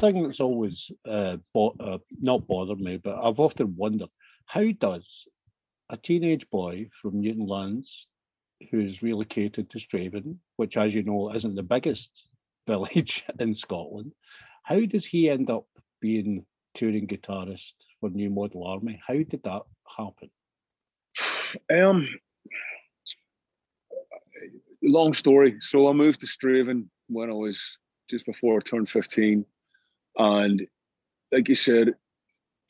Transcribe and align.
thing 0.00 0.22
that's 0.22 0.40
always 0.40 0.90
uh, 1.08 1.36
bo- 1.52 1.76
uh, 1.78 1.98
not 2.20 2.46
bothered 2.46 2.80
me, 2.80 2.96
but 2.96 3.18
I've 3.22 3.38
often 3.38 3.76
wondered 3.76 4.08
how 4.46 4.64
does 4.80 5.26
a 5.90 5.96
teenage 5.96 6.48
boy 6.50 6.88
from 7.00 7.20
Newton 7.20 7.46
Newtownards 7.46 8.06
who's 8.70 9.02
relocated 9.02 9.70
to 9.70 9.78
Strathaven, 9.78 10.36
which, 10.56 10.76
as 10.76 10.94
you 10.94 11.02
know, 11.02 11.32
isn't 11.34 11.54
the 11.54 11.62
biggest 11.62 12.10
village 12.66 13.24
in 13.38 13.54
Scotland, 13.54 14.12
how 14.64 14.80
does 14.80 15.04
he 15.04 15.28
end 15.28 15.50
up 15.50 15.66
being 16.00 16.44
touring 16.74 17.06
guitarist 17.06 17.72
for 18.00 18.10
New 18.10 18.30
Model 18.30 18.66
Army? 18.66 19.00
How 19.06 19.14
did 19.14 19.42
that 19.44 19.62
happen? 19.96 20.30
Um, 21.70 22.08
long 24.82 25.14
story. 25.14 25.56
So 25.60 25.88
I 25.88 25.92
moved 25.92 26.20
to 26.20 26.26
Strathaven 26.26 26.86
when 27.08 27.30
I 27.30 27.34
was 27.34 27.60
just 28.08 28.26
before 28.26 28.56
I 28.56 28.60
turned 28.60 28.88
15. 28.88 29.44
And 30.16 30.66
like 31.32 31.48
you 31.48 31.54
said, 31.54 31.94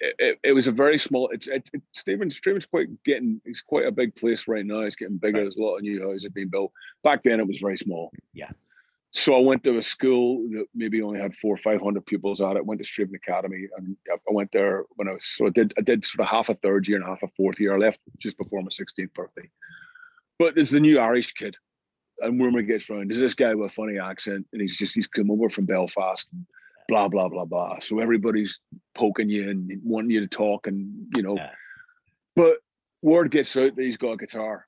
it, 0.01 0.39
it, 0.43 0.53
was 0.53 0.67
a 0.67 0.73
very 0.73 0.99
small. 0.99 1.29
It's 1.29 1.47
it, 1.47 1.69
it 1.73 1.83
Stephen 1.93 2.31
Strathaven's 2.31 2.67
quite 2.67 2.89
getting. 3.05 3.41
It's 3.45 3.61
quite 3.61 3.87
a 3.87 3.93
big 3.93 4.17
place 4.17 4.49
right 4.49 4.65
now. 4.65 4.81
It's 4.81 4.97
getting 4.97 5.19
bigger. 5.19 5.43
There's 5.43 5.57
a 5.57 5.63
lot 5.63 5.77
of 5.77 5.83
new 5.83 6.03
houses 6.03 6.31
being 6.33 6.49
built. 6.49 6.73
Back 7.05 7.23
then, 7.23 7.41
it 7.41 7.47
was 7.47 7.59
very 7.59 7.77
small. 7.77 8.11
Yeah. 8.33 8.51
So 9.13 9.35
I 9.35 9.41
went 9.41 9.65
to 9.65 9.77
a 9.77 9.83
school 9.83 10.47
that 10.53 10.67
maybe 10.75 11.03
only 11.03 11.21
had 11.21 11.37
four 11.37 11.55
or 11.55 11.59
five 11.59 11.81
hundred 11.83 12.07
pupils 12.07 12.41
at 12.41 12.57
it. 12.57 12.65
Went 12.65 12.81
to 12.83 12.89
Strathaven 12.89 13.17
Academy, 13.17 13.67
and 13.77 13.97
I 14.11 14.17
went 14.31 14.53
there 14.53 14.85
when 14.97 15.09
I 15.09 15.13
was. 15.13 15.27
So 15.37 15.47
I 15.47 15.51
did. 15.51 15.75
I 15.77 15.83
did 15.83 16.05
sort 16.05 16.27
of 16.27 16.31
half 16.31 16.49
a 16.49 16.55
third 16.55 16.89
year 16.89 16.97
and 16.97 17.07
half 17.07 17.23
a 17.23 17.29
fourth 17.37 17.61
year. 17.61 17.75
I 17.75 17.79
left 17.79 17.99
just 18.19 18.39
before 18.39 18.63
my 18.63 18.69
16th 18.69 19.13
birthday. 19.13 19.51
But 20.39 20.55
there's 20.55 20.71
the 20.71 20.81
new 20.81 20.99
Irish 20.99 21.33
kid, 21.33 21.57
and 22.21 22.41
rumor 22.41 22.63
gets 22.63 22.89
around. 22.89 23.11
There's 23.11 23.21
this 23.21 23.35
guy 23.35 23.55
with 23.55 23.71
a 23.71 23.75
funny 23.75 23.99
accent, 23.99 24.47
and 24.53 24.63
he's 24.63 24.79
just 24.79 24.95
he's 24.95 25.09
come 25.09 25.31
over 25.31 25.51
from 25.51 25.67
Belfast. 25.67 26.29
And, 26.33 26.47
blah 26.91 27.09
blah 27.09 27.29
blah 27.29 27.45
blah. 27.45 27.79
So 27.79 28.01
everybody's 28.01 28.59
poking 28.95 29.31
you 29.31 29.49
and 29.49 29.81
wanting 29.83 30.11
you 30.11 30.21
to 30.21 30.27
talk, 30.27 30.67
and 30.67 31.07
you 31.17 31.23
know, 31.23 31.37
yeah. 31.37 31.51
but 32.35 32.59
word 33.01 33.31
gets 33.31 33.57
out 33.57 33.77
that 33.77 33.83
he's 33.83 33.97
got 33.97 34.13
a 34.13 34.17
guitar, 34.17 34.67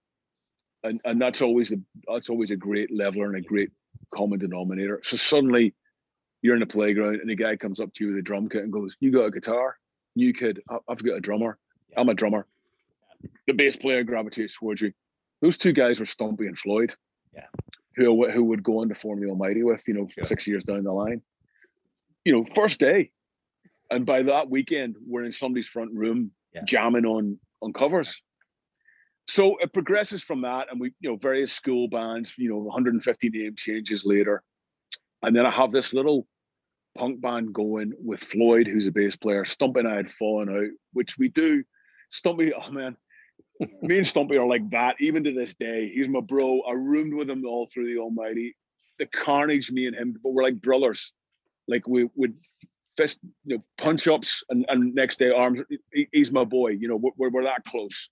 and 0.84 1.00
and 1.04 1.20
that's 1.20 1.42
always 1.42 1.72
a 1.72 1.76
that's 2.06 2.30
always 2.30 2.52
a 2.52 2.56
great 2.56 2.94
leveler 2.94 3.26
and 3.26 3.36
a 3.36 3.40
great 3.40 3.70
common 4.14 4.38
denominator. 4.38 5.00
So 5.02 5.16
suddenly, 5.16 5.74
you're 6.42 6.54
in 6.54 6.60
the 6.60 6.66
playground, 6.66 7.16
and 7.16 7.28
the 7.28 7.34
guy 7.34 7.56
comes 7.56 7.80
up 7.80 7.92
to 7.94 8.04
you 8.04 8.10
with 8.10 8.20
a 8.20 8.22
drum 8.22 8.48
kit 8.48 8.62
and 8.62 8.72
goes, 8.72 8.96
"You 9.00 9.10
got 9.10 9.24
a 9.24 9.30
guitar? 9.30 9.76
New 10.14 10.32
kid, 10.32 10.60
I've 10.88 11.02
got 11.02 11.16
a 11.16 11.20
drummer. 11.20 11.58
I'm 11.96 12.08
a 12.08 12.14
drummer." 12.14 12.46
The 13.46 13.52
bass 13.52 13.76
player 13.76 14.04
gravitates 14.04 14.56
towards 14.56 14.80
you. 14.80 14.92
Those 15.40 15.58
two 15.58 15.72
guys 15.72 15.98
were 15.98 16.06
Stumpy 16.06 16.46
and 16.46 16.58
Floyd. 16.58 16.92
Yeah. 17.34 17.46
Who, 17.96 18.30
who 18.30 18.44
would 18.44 18.62
go 18.62 18.80
on 18.80 18.88
to 18.88 18.94
form 18.94 19.20
the 19.20 19.28
Almighty 19.28 19.62
with, 19.62 19.86
you 19.86 19.94
know, 19.94 20.08
sure. 20.08 20.24
six 20.24 20.46
years 20.46 20.64
down 20.64 20.82
the 20.82 20.92
line 20.92 21.20
you 22.24 22.32
know, 22.32 22.44
first 22.44 22.80
day. 22.80 23.10
And 23.90 24.06
by 24.06 24.22
that 24.22 24.48
weekend, 24.48 24.96
we're 25.06 25.24
in 25.24 25.32
somebody's 25.32 25.68
front 25.68 25.92
room 25.92 26.30
yeah. 26.54 26.64
jamming 26.64 27.04
on 27.04 27.38
on 27.60 27.72
covers. 27.72 28.20
So 29.28 29.56
it 29.58 29.72
progresses 29.72 30.22
from 30.22 30.42
that, 30.42 30.68
and 30.70 30.80
we, 30.80 30.92
you 31.00 31.10
know, 31.10 31.16
various 31.16 31.52
school 31.52 31.88
bands, 31.88 32.34
you 32.36 32.48
know, 32.48 32.58
150 32.58 33.28
name 33.28 33.54
changes 33.56 34.04
later. 34.04 34.42
And 35.22 35.34
then 35.36 35.46
I 35.46 35.50
have 35.50 35.70
this 35.70 35.92
little 35.92 36.26
punk 36.96 37.20
band 37.20 37.54
going 37.54 37.92
with 37.98 38.20
Floyd, 38.20 38.66
who's 38.66 38.86
a 38.86 38.90
bass 38.90 39.16
player. 39.16 39.44
Stumpy 39.44 39.80
and 39.80 39.88
I 39.88 39.96
had 39.96 40.10
fallen 40.10 40.48
out, 40.48 40.70
which 40.92 41.16
we 41.18 41.28
do. 41.28 41.62
Stumpy, 42.10 42.52
oh 42.52 42.70
man, 42.70 42.96
me 43.82 43.98
and 43.98 44.06
Stumpy 44.06 44.36
are 44.36 44.46
like 44.46 44.68
that, 44.70 44.96
even 45.00 45.22
to 45.24 45.32
this 45.32 45.54
day. 45.54 45.90
He's 45.94 46.08
my 46.08 46.20
bro. 46.20 46.60
I 46.62 46.72
roomed 46.72 47.14
with 47.14 47.30
him 47.30 47.44
all 47.46 47.68
through 47.72 47.92
the 47.92 48.00
Almighty. 48.00 48.56
The 48.98 49.06
carnage, 49.06 49.70
me 49.70 49.86
and 49.86 49.96
him, 49.96 50.16
but 50.22 50.32
we're 50.32 50.42
like 50.42 50.60
brothers. 50.60 51.12
Like 51.68 51.86
we 51.86 52.08
would 52.16 52.34
fist, 52.96 53.18
you 53.44 53.56
know, 53.56 53.64
punch 53.78 54.06
ups, 54.08 54.42
and, 54.50 54.64
and 54.68 54.94
next 54.94 55.18
day 55.18 55.30
arms. 55.30 55.60
he's 56.12 56.32
my 56.32 56.44
boy. 56.44 56.70
You 56.70 56.88
know, 56.88 56.96
we're, 56.96 57.30
we're 57.30 57.44
that 57.44 57.64
close. 57.64 58.08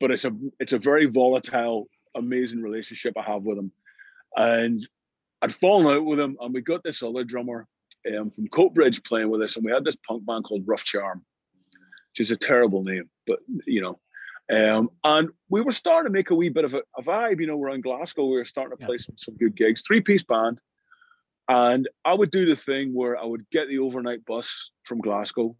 But 0.00 0.10
it's 0.10 0.24
a 0.24 0.32
it's 0.60 0.72
a 0.72 0.78
very 0.78 1.06
volatile, 1.06 1.88
amazing 2.14 2.62
relationship 2.62 3.14
I 3.16 3.22
have 3.22 3.42
with 3.42 3.58
him, 3.58 3.72
and 4.36 4.80
I'd 5.42 5.54
fallen 5.54 5.86
out 5.86 6.04
with 6.04 6.20
him, 6.20 6.36
and 6.40 6.54
we 6.54 6.60
got 6.60 6.82
this 6.84 7.02
other 7.02 7.24
drummer 7.24 7.66
um, 8.16 8.30
from 8.30 8.48
Coatbridge 8.48 9.04
playing 9.04 9.30
with 9.30 9.42
us, 9.42 9.56
and 9.56 9.64
we 9.64 9.72
had 9.72 9.84
this 9.84 9.96
punk 10.06 10.24
band 10.24 10.44
called 10.44 10.62
Rough 10.66 10.84
Charm, 10.84 11.24
which 12.12 12.20
is 12.20 12.30
a 12.30 12.36
terrible 12.36 12.82
name, 12.82 13.08
but 13.26 13.40
you 13.66 13.80
know. 13.80 13.98
Um, 14.50 14.88
and 15.04 15.28
we 15.50 15.60
were 15.60 15.72
starting 15.72 16.10
to 16.10 16.16
make 16.16 16.30
a 16.30 16.34
wee 16.34 16.48
bit 16.48 16.64
of 16.64 16.72
a, 16.72 16.80
a 16.96 17.02
vibe, 17.02 17.38
you 17.38 17.46
know, 17.46 17.56
we're 17.56 17.68
in 17.68 17.82
Glasgow, 17.82 18.24
we 18.24 18.38
were 18.38 18.46
starting 18.46 18.78
to 18.78 18.86
play 18.86 18.94
yeah. 18.94 19.04
some, 19.04 19.16
some 19.18 19.36
good 19.36 19.54
gigs, 19.54 19.82
three 19.86 20.00
piece 20.00 20.22
band. 20.22 20.58
And 21.48 21.88
I 22.04 22.12
would 22.12 22.30
do 22.30 22.46
the 22.46 22.56
thing 22.56 22.94
where 22.94 23.16
I 23.16 23.24
would 23.24 23.48
get 23.50 23.68
the 23.68 23.78
overnight 23.78 24.24
bus 24.26 24.70
from 24.84 25.00
Glasgow. 25.00 25.56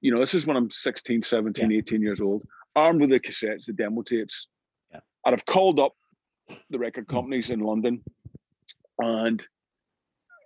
You 0.00 0.14
know, 0.14 0.20
this 0.20 0.34
is 0.34 0.46
when 0.46 0.56
I'm 0.56 0.70
16, 0.70 1.22
17, 1.22 1.70
yeah. 1.70 1.78
18 1.78 2.00
years 2.00 2.20
old, 2.20 2.44
armed 2.76 3.00
with 3.00 3.10
the 3.10 3.18
cassettes, 3.18 3.66
the 3.66 3.72
demo 3.72 4.02
tapes. 4.02 4.46
Yeah. 4.92 5.00
I'd 5.24 5.32
have 5.32 5.46
called 5.46 5.80
up 5.80 5.94
the 6.70 6.78
record 6.78 7.08
companies 7.08 7.50
in 7.50 7.60
London 7.60 8.02
and 8.98 9.42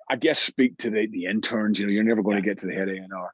I 0.08 0.16
guess 0.16 0.38
speak 0.38 0.78
to 0.78 0.90
the, 0.90 1.06
the 1.06 1.26
interns. 1.26 1.78
You 1.78 1.86
know, 1.86 1.92
you're 1.92 2.02
never 2.02 2.22
going 2.22 2.36
yeah. 2.36 2.42
to 2.42 2.48
get 2.48 2.58
to 2.58 2.66
the 2.66 2.74
head 2.74 2.88
A&R. 2.88 3.30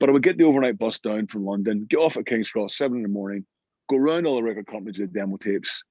But 0.00 0.08
I 0.08 0.12
would 0.12 0.22
get 0.22 0.36
the 0.36 0.44
overnight 0.44 0.78
bus 0.78 0.98
down 0.98 1.26
from 1.28 1.44
London, 1.44 1.86
get 1.88 1.98
off 1.98 2.16
at 2.16 2.26
King's 2.26 2.50
Cross, 2.50 2.76
seven 2.76 2.98
in 2.98 3.02
the 3.02 3.08
morning, 3.08 3.46
go 3.88 3.96
around 3.96 4.26
all 4.26 4.36
the 4.36 4.42
record 4.42 4.66
companies 4.66 4.98
with 4.98 5.12
demo 5.14 5.36
tapes, 5.36 5.82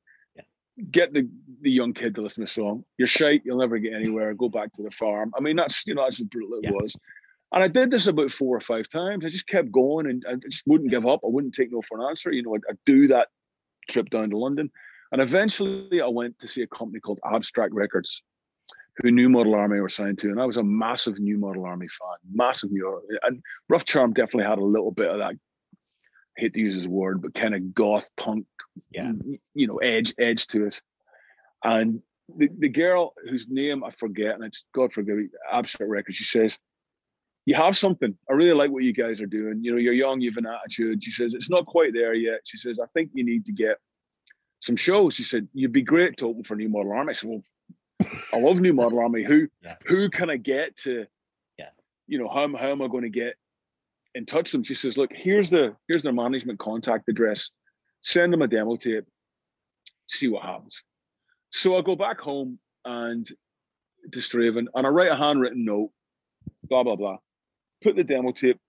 get 0.91 1.13
the, 1.13 1.29
the 1.61 1.71
young 1.71 1.93
kid 1.93 2.15
to 2.15 2.21
listen 2.21 2.45
to 2.45 2.49
the 2.49 2.53
song. 2.53 2.83
You're 2.97 3.07
shite, 3.07 3.41
you'll 3.45 3.59
never 3.59 3.77
get 3.77 3.93
anywhere. 3.93 4.33
Go 4.33 4.49
back 4.49 4.73
to 4.73 4.83
the 4.83 4.91
farm. 4.91 5.31
I 5.37 5.41
mean, 5.41 5.55
that's 5.55 5.85
you 5.85 5.95
know, 5.95 6.03
that's 6.03 6.19
as 6.19 6.27
brutal 6.27 6.57
it 6.57 6.65
yeah. 6.65 6.71
was. 6.71 6.95
And 7.53 7.63
I 7.63 7.67
did 7.67 7.91
this 7.91 8.07
about 8.07 8.31
four 8.31 8.57
or 8.57 8.61
five 8.61 8.89
times. 8.89 9.23
I 9.23 9.29
just 9.29 9.47
kept 9.47 9.71
going 9.71 10.07
and 10.07 10.25
I 10.27 10.35
just 10.49 10.63
wouldn't 10.65 10.89
give 10.89 11.05
up. 11.05 11.21
I 11.23 11.27
wouldn't 11.27 11.53
take 11.53 11.71
no 11.71 11.83
for 11.83 11.99
an 11.99 12.09
answer. 12.09 12.31
You 12.31 12.41
know, 12.41 12.55
I'd, 12.55 12.61
I'd 12.67 12.79
do 12.85 13.07
that 13.09 13.27
trip 13.89 14.09
down 14.09 14.31
to 14.31 14.37
London. 14.37 14.71
And 15.11 15.21
eventually 15.21 16.01
I 16.01 16.07
went 16.07 16.39
to 16.39 16.47
see 16.47 16.63
a 16.63 16.67
company 16.67 16.99
called 16.99 17.19
Abstract 17.31 17.71
Records, 17.71 18.23
who 18.97 19.11
New 19.11 19.29
Model 19.29 19.53
Army 19.53 19.79
were 19.79 19.89
signed 19.89 20.17
to. 20.19 20.29
And 20.29 20.41
I 20.41 20.45
was 20.45 20.57
a 20.57 20.63
massive 20.63 21.19
New 21.19 21.37
Model 21.37 21.65
Army 21.65 21.87
fan, 21.87 22.17
massive 22.33 22.71
New 22.71 23.01
And 23.21 23.39
Rough 23.69 23.85
Charm 23.85 24.13
definitely 24.13 24.49
had 24.49 24.57
a 24.57 24.65
little 24.65 24.91
bit 24.91 25.11
of 25.11 25.19
that, 25.19 25.33
I 25.33 26.41
hate 26.41 26.55
to 26.55 26.59
use 26.59 26.73
his 26.73 26.87
word, 26.87 27.21
but 27.21 27.35
kind 27.35 27.53
of 27.53 27.75
goth 27.75 28.09
punk 28.17 28.47
yeah, 28.91 29.11
you 29.53 29.67
know, 29.67 29.77
edge 29.77 30.13
edge 30.19 30.47
to 30.47 30.65
it. 30.65 30.81
And 31.63 32.01
the, 32.37 32.49
the 32.57 32.69
girl 32.69 33.13
whose 33.29 33.47
name 33.49 33.83
I 33.83 33.91
forget, 33.91 34.35
and 34.35 34.43
it's 34.43 34.63
God 34.73 34.93
forgive 34.93 35.17
me, 35.17 35.27
abstract 35.51 35.89
record, 35.89 36.15
she 36.15 36.23
says, 36.23 36.57
You 37.45 37.55
have 37.55 37.77
something. 37.77 38.15
I 38.29 38.33
really 38.33 38.53
like 38.53 38.71
what 38.71 38.83
you 38.83 38.93
guys 38.93 39.21
are 39.21 39.27
doing. 39.27 39.63
You 39.63 39.71
know, 39.71 39.77
you're 39.77 39.93
young, 39.93 40.21
you 40.21 40.29
have 40.31 40.37
an 40.37 40.47
attitude. 40.47 41.03
She 41.03 41.11
says, 41.11 41.33
It's 41.33 41.49
not 41.49 41.65
quite 41.65 41.93
there 41.93 42.13
yet. 42.13 42.41
She 42.45 42.57
says, 42.57 42.79
I 42.79 42.85
think 42.93 43.11
you 43.13 43.23
need 43.23 43.45
to 43.45 43.51
get 43.51 43.77
some 44.61 44.75
shows. 44.75 45.13
She 45.13 45.23
said, 45.23 45.47
You'd 45.53 45.73
be 45.73 45.81
great 45.81 46.17
to 46.17 46.27
open 46.27 46.43
for 46.43 46.55
New 46.55 46.69
Model 46.69 46.93
Army. 46.93 47.11
I 47.11 47.13
said, 47.13 47.29
Well, 47.29 47.43
I 48.33 48.37
love 48.37 48.59
New 48.59 48.73
Model 48.73 48.99
Army. 48.99 49.23
Who 49.23 49.47
yeah. 49.61 49.75
who 49.85 50.09
can 50.09 50.29
I 50.29 50.37
get 50.37 50.75
to? 50.79 51.05
Yeah. 51.57 51.69
You 52.07 52.19
know, 52.19 52.27
how, 52.27 52.47
how 52.57 52.71
am 52.71 52.81
I 52.81 52.87
going 52.87 53.03
to 53.03 53.09
get 53.09 53.35
in 54.15 54.25
touch 54.25 54.45
with 54.45 54.51
them? 54.51 54.63
She 54.63 54.75
says, 54.75 54.97
Look, 54.97 55.11
here's 55.13 55.49
the 55.49 55.75
here's 55.87 56.03
their 56.03 56.13
management 56.13 56.59
contact 56.59 57.09
address 57.09 57.49
send 58.03 58.31
them 58.31 58.41
a 58.41 58.47
demo 58.47 58.75
tape, 58.75 59.05
see 60.07 60.27
what 60.27 60.43
happens. 60.43 60.83
So 61.51 61.77
I 61.77 61.81
go 61.81 61.95
back 61.95 62.19
home 62.19 62.59
and 62.85 63.25
to 64.11 64.19
Strathaven 64.19 64.65
and 64.75 64.85
I 64.85 64.89
write 64.89 65.11
a 65.11 65.15
handwritten 65.15 65.65
note, 65.65 65.91
blah, 66.69 66.83
blah, 66.83 66.95
blah. 66.95 67.17
Put 67.81 67.95
the 67.95 68.03
demo 68.03 68.31
tape, 68.31 68.59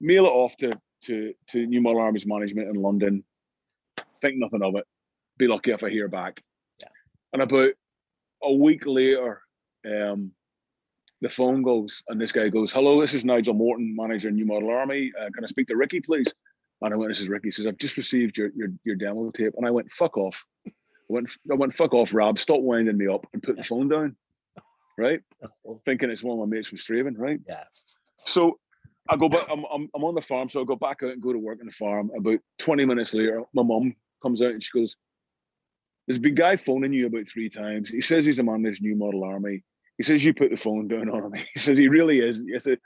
mail 0.00 0.26
it 0.26 0.30
off 0.30 0.56
to, 0.58 0.72
to, 1.04 1.32
to 1.48 1.66
New 1.66 1.80
Model 1.80 2.02
Army's 2.02 2.26
management 2.26 2.68
in 2.68 2.74
London. 2.74 3.24
Think 4.20 4.36
nothing 4.36 4.62
of 4.62 4.74
it. 4.76 4.84
Be 5.38 5.46
lucky 5.46 5.70
if 5.70 5.82
I 5.82 5.90
hear 5.90 6.08
back. 6.08 6.42
Yeah. 6.80 6.88
And 7.32 7.42
about 7.42 7.70
a 8.42 8.52
week 8.52 8.84
later, 8.86 9.42
um, 9.86 10.32
the 11.20 11.28
phone 11.28 11.62
goes 11.62 12.02
and 12.08 12.20
this 12.20 12.32
guy 12.32 12.48
goes, 12.48 12.72
Hello, 12.72 13.00
this 13.00 13.14
is 13.14 13.24
Nigel 13.24 13.54
Morton, 13.54 13.94
manager 13.96 14.30
New 14.30 14.46
Model 14.46 14.70
Army. 14.70 15.12
Uh, 15.18 15.30
can 15.34 15.44
I 15.44 15.46
speak 15.46 15.68
to 15.68 15.76
Ricky, 15.76 16.00
please? 16.00 16.32
And 16.82 16.94
I 16.94 16.96
went, 16.96 17.10
this 17.10 17.20
is 17.20 17.28
Ricky. 17.28 17.48
He 17.48 17.52
says, 17.52 17.66
I've 17.66 17.78
just 17.78 17.96
received 17.96 18.38
your, 18.38 18.50
your, 18.54 18.68
your 18.84 18.96
demo 18.96 19.30
tape. 19.30 19.54
And 19.56 19.66
I 19.66 19.70
went, 19.70 19.92
fuck 19.92 20.16
off. 20.16 20.42
I 20.66 20.72
went, 21.08 21.30
I 21.50 21.54
went, 21.54 21.74
fuck 21.74 21.92
off, 21.92 22.14
Rob. 22.14 22.38
Stop 22.38 22.60
winding 22.60 22.96
me 22.96 23.06
up 23.06 23.26
and 23.32 23.42
put 23.42 23.56
the 23.56 23.64
phone 23.64 23.88
down. 23.88 24.16
Right? 24.96 25.20
Thinking 25.84 26.10
it's 26.10 26.22
one 26.22 26.38
of 26.38 26.48
my 26.48 26.56
mates 26.56 26.68
from 26.68 26.78
Strathaven, 26.78 27.14
right? 27.16 27.40
Yeah. 27.46 27.64
So 28.16 28.58
I 29.08 29.16
go 29.16 29.28
back, 29.28 29.46
I'm, 29.50 29.64
I'm, 29.72 29.88
I'm 29.94 30.04
on 30.04 30.14
the 30.14 30.22
farm. 30.22 30.48
So 30.48 30.62
I 30.62 30.64
go 30.64 30.76
back 30.76 31.02
out 31.02 31.12
and 31.12 31.22
go 31.22 31.32
to 31.32 31.38
work 31.38 31.58
on 31.60 31.66
the 31.66 31.72
farm. 31.72 32.10
About 32.16 32.38
20 32.58 32.84
minutes 32.84 33.12
later, 33.12 33.42
my 33.52 33.62
mum 33.62 33.94
comes 34.22 34.40
out 34.40 34.52
and 34.52 34.62
she 34.62 34.78
goes, 34.78 34.96
There's 36.06 36.18
been 36.18 36.34
guy 36.34 36.56
phoning 36.56 36.92
you 36.92 37.06
about 37.06 37.28
three 37.28 37.50
times. 37.50 37.90
He 37.90 38.00
says 38.00 38.24
he's 38.24 38.38
a 38.38 38.42
man 38.42 38.56
in 38.56 38.62
this 38.62 38.80
new 38.80 38.96
model 38.96 39.24
army. 39.24 39.64
He 39.98 40.04
says 40.04 40.24
you 40.24 40.32
put 40.32 40.50
the 40.50 40.56
phone 40.56 40.88
down 40.88 41.10
on 41.10 41.24
him. 41.24 41.32
He 41.54 41.60
says 41.60 41.76
he 41.76 41.88
really 41.88 42.20
is. 42.20 42.42
He 42.46 42.58
said, 42.58 42.78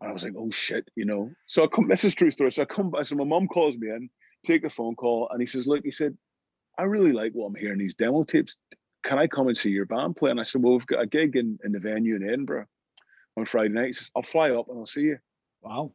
and 0.00 0.10
I 0.10 0.12
was 0.12 0.22
like, 0.22 0.34
oh 0.36 0.50
shit, 0.50 0.88
you 0.94 1.04
know. 1.04 1.30
So 1.46 1.64
I 1.64 1.66
come, 1.66 1.88
this 1.88 2.04
is 2.04 2.14
true 2.14 2.30
story. 2.30 2.52
So 2.52 2.62
I 2.62 2.66
come 2.66 2.90
back, 2.90 3.06
so 3.06 3.16
my 3.16 3.24
mom 3.24 3.48
calls 3.48 3.76
me 3.76 3.88
in, 3.88 4.08
take 4.44 4.62
the 4.62 4.70
phone 4.70 4.94
call, 4.94 5.28
and 5.30 5.40
he 5.40 5.46
says, 5.46 5.66
Look, 5.66 5.84
he 5.84 5.90
said, 5.90 6.16
I 6.78 6.84
really 6.84 7.12
like 7.12 7.32
what 7.32 7.46
I'm 7.46 7.54
hearing 7.54 7.78
these 7.78 7.94
demo 7.94 8.24
tapes. 8.24 8.56
Can 9.04 9.18
I 9.18 9.26
come 9.26 9.48
and 9.48 9.56
see 9.56 9.70
your 9.70 9.86
band 9.86 10.16
play? 10.16 10.30
And 10.30 10.40
I 10.40 10.44
said, 10.44 10.62
Well, 10.62 10.74
we've 10.74 10.86
got 10.86 11.02
a 11.02 11.06
gig 11.06 11.36
in, 11.36 11.58
in 11.64 11.72
the 11.72 11.80
venue 11.80 12.16
in 12.16 12.22
Edinburgh 12.22 12.66
on 13.36 13.44
Friday 13.44 13.70
night. 13.70 13.86
He 13.88 13.92
says, 13.94 14.10
I'll 14.14 14.22
fly 14.22 14.50
up 14.50 14.68
and 14.68 14.78
I'll 14.78 14.86
see 14.86 15.02
you. 15.02 15.18
Wow. 15.62 15.92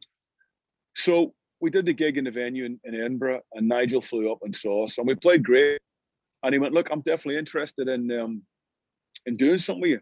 So 0.94 1.34
we 1.60 1.70
did 1.70 1.86
the 1.86 1.92
gig 1.92 2.18
in 2.18 2.24
the 2.24 2.30
venue 2.30 2.66
in, 2.66 2.78
in 2.84 2.94
Edinburgh, 2.94 3.40
and 3.54 3.68
Nigel 3.68 4.02
flew 4.02 4.30
up 4.30 4.38
and 4.42 4.54
saw 4.54 4.84
us, 4.84 4.98
and 4.98 5.06
we 5.06 5.14
played 5.14 5.42
great. 5.42 5.80
And 6.42 6.52
he 6.52 6.58
went, 6.58 6.74
"Look, 6.74 6.88
I'm 6.90 7.00
definitely 7.00 7.38
interested 7.38 7.88
in 7.88 8.10
um, 8.12 8.42
in 9.24 9.36
doing 9.38 9.58
something 9.58 9.80
with 9.80 9.90
you." 9.92 10.00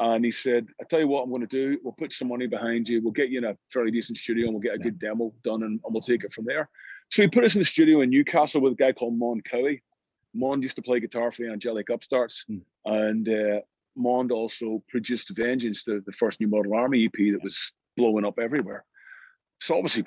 And 0.00 0.24
he 0.24 0.30
said, 0.30 0.66
"I 0.80 0.84
tell 0.84 1.00
you 1.00 1.08
what, 1.08 1.22
I'm 1.24 1.30
going 1.30 1.40
to 1.40 1.46
do. 1.46 1.78
We'll 1.82 1.92
put 1.92 2.12
some 2.12 2.28
money 2.28 2.46
behind 2.46 2.88
you. 2.88 3.02
We'll 3.02 3.12
get 3.12 3.30
you 3.30 3.38
in 3.38 3.44
a 3.44 3.56
fairly 3.72 3.90
decent 3.90 4.18
studio, 4.18 4.46
and 4.46 4.54
we'll 4.54 4.62
get 4.62 4.74
a 4.74 4.78
good 4.78 4.98
demo 4.98 5.32
done, 5.42 5.62
and, 5.64 5.80
and 5.84 5.92
we'll 5.92 6.02
take 6.02 6.24
it 6.24 6.32
from 6.32 6.44
there." 6.44 6.68
So 7.10 7.22
he 7.22 7.28
put 7.28 7.44
us 7.44 7.54
in 7.54 7.60
the 7.60 7.64
studio 7.64 8.02
in 8.02 8.10
Newcastle 8.10 8.60
with 8.60 8.74
a 8.74 8.76
guy 8.76 8.92
called 8.92 9.18
Mond 9.18 9.44
Cowie. 9.44 9.82
Mond 10.34 10.62
used 10.62 10.76
to 10.76 10.82
play 10.82 11.00
guitar 11.00 11.32
for 11.32 11.42
the 11.42 11.50
Angelic 11.50 11.88
Upstarts, 11.90 12.44
mm. 12.50 12.60
and 12.84 13.28
uh, 13.28 13.60
Mond 13.96 14.30
also 14.30 14.82
produced 14.88 15.30
Vengeance, 15.30 15.84
the, 15.84 16.02
the 16.06 16.12
first 16.12 16.40
New 16.40 16.48
Model 16.48 16.74
Army 16.74 17.04
EP 17.06 17.32
that 17.32 17.42
was 17.42 17.72
blowing 17.96 18.24
up 18.24 18.38
everywhere. 18.38 18.84
So 19.60 19.76
obviously 19.76 20.04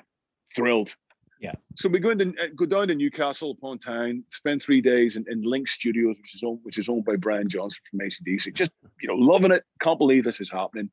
thrilled. 0.54 0.94
Yeah. 1.42 1.54
So 1.74 1.88
we 1.88 1.98
go 1.98 2.10
into 2.10 2.28
uh, 2.28 2.54
go 2.54 2.66
down 2.66 2.86
to 2.86 2.94
Newcastle 2.94 3.50
upon 3.50 3.80
Tyne, 3.80 4.22
spend 4.30 4.62
three 4.62 4.80
days 4.80 5.16
in, 5.16 5.24
in 5.28 5.42
Link 5.42 5.66
Studios, 5.66 6.16
which 6.20 6.36
is 6.36 6.44
owned 6.44 6.60
which 6.62 6.78
is 6.78 6.88
owned 6.88 7.04
by 7.04 7.16
Brian 7.16 7.48
Johnson 7.48 7.80
from 7.90 7.98
ACDC. 7.98 8.54
Just 8.54 8.70
you 9.00 9.08
know, 9.08 9.16
loving 9.16 9.50
it. 9.50 9.64
Can't 9.80 9.98
believe 9.98 10.22
this 10.22 10.40
is 10.40 10.52
happening. 10.52 10.88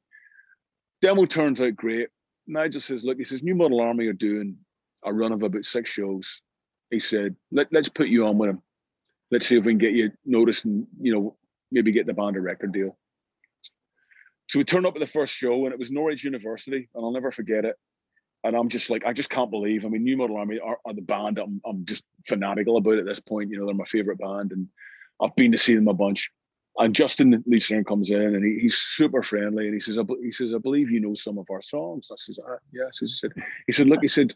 Demo 1.04 1.26
turns 1.26 1.62
out 1.62 1.76
great. 1.76 2.10
Nigel 2.48 2.82
says, 2.82 3.04
look, 3.04 3.20
he 3.20 3.26
says, 3.26 3.44
New 3.44 3.54
Model 3.54 3.80
Army 3.80 4.08
are 4.08 4.14
doing 4.14 4.58
a 5.06 5.14
run 5.14 5.32
of 5.32 5.44
about 5.44 5.66
six 5.66 5.92
shows. 5.92 6.42
He 6.90 7.00
said, 7.00 7.36
Let, 7.52 7.68
let's 7.72 7.88
put 7.88 8.08
you 8.08 8.26
on 8.26 8.40
with 8.40 8.50
them. 8.50 8.64
Let's 9.30 9.46
see 9.46 9.56
if 9.56 9.66
we 9.66 9.74
can 9.74 9.78
get 9.78 9.94
you 9.94 10.10
noticed 10.26 10.66
and, 10.66 10.88
you 11.00 11.14
know, 11.14 11.38
maybe 11.72 11.92
get 11.92 12.08
the 12.08 12.14
band 12.14 12.38
a 12.38 12.42
record 12.42 12.74
deal. 12.74 12.98
So 14.48 14.58
we 14.58 14.66
turned 14.66 14.88
up 14.88 14.96
at 14.96 15.00
the 15.00 15.06
first 15.06 15.36
show 15.36 15.66
and 15.66 15.74
it 15.74 15.78
was 15.78 15.92
Norwich 15.92 16.24
University, 16.24 16.90
and 16.96 17.06
I'll 17.06 17.12
never 17.12 17.32
forget 17.32 17.66
it 17.66 17.76
and 18.44 18.56
I'm 18.56 18.70
just 18.70 18.90
like, 18.90 19.06
I 19.06 19.14
just 19.14 19.30
can't 19.30 19.52
believe. 19.52 19.86
I 19.86 19.90
mean, 19.90 20.04
New 20.04 20.18
Model 20.18 20.38
Army 20.38 20.60
are, 20.60 20.78
are, 20.86 20.94
the 20.94 21.02
band 21.02 21.38
I'm, 21.38 21.62
I'm 21.66 21.86
just 21.86 22.04
fanatical 22.28 22.78
about 22.78 22.98
at 22.98 23.06
this 23.06 23.20
point. 23.20 23.50
You 23.50 23.60
know, 23.60 23.66
they're 23.66 23.76
my 23.76 23.84
favorite 23.86 24.20
band, 24.20 24.52
and 24.52 24.68
I've 25.22 25.36
been 25.36 25.52
to 25.52 25.58
see 25.58 25.76
them 25.76 25.88
a 25.88 25.94
bunch. 25.94 26.32
And 26.78 26.96
Justin 26.96 27.44
Leeson 27.46 27.84
comes 27.84 28.10
in, 28.10 28.22
and 28.22 28.44
he, 28.44 28.60
he's 28.62 28.78
super 28.78 29.24
friendly, 29.24 29.66
and 29.66 29.74
he 29.74 29.82
says, 29.82 29.98
"He 30.22 30.32
says, 30.32 30.54
I 30.54 30.60
believe 30.60 30.90
you 30.90 31.02
know 31.02 31.14
some 31.14 31.38
of 31.38 31.48
our 31.52 31.62
songs." 31.62 32.08
I 32.12 32.16
says, 32.18 32.40
ah, 32.48 32.58
"Yes." 32.72 33.00
He 33.00 33.08
said, 33.08 33.32
"He 33.68 33.74
said, 33.74 33.88
look," 33.88 34.00
he 34.02 34.08
said, 34.08 34.34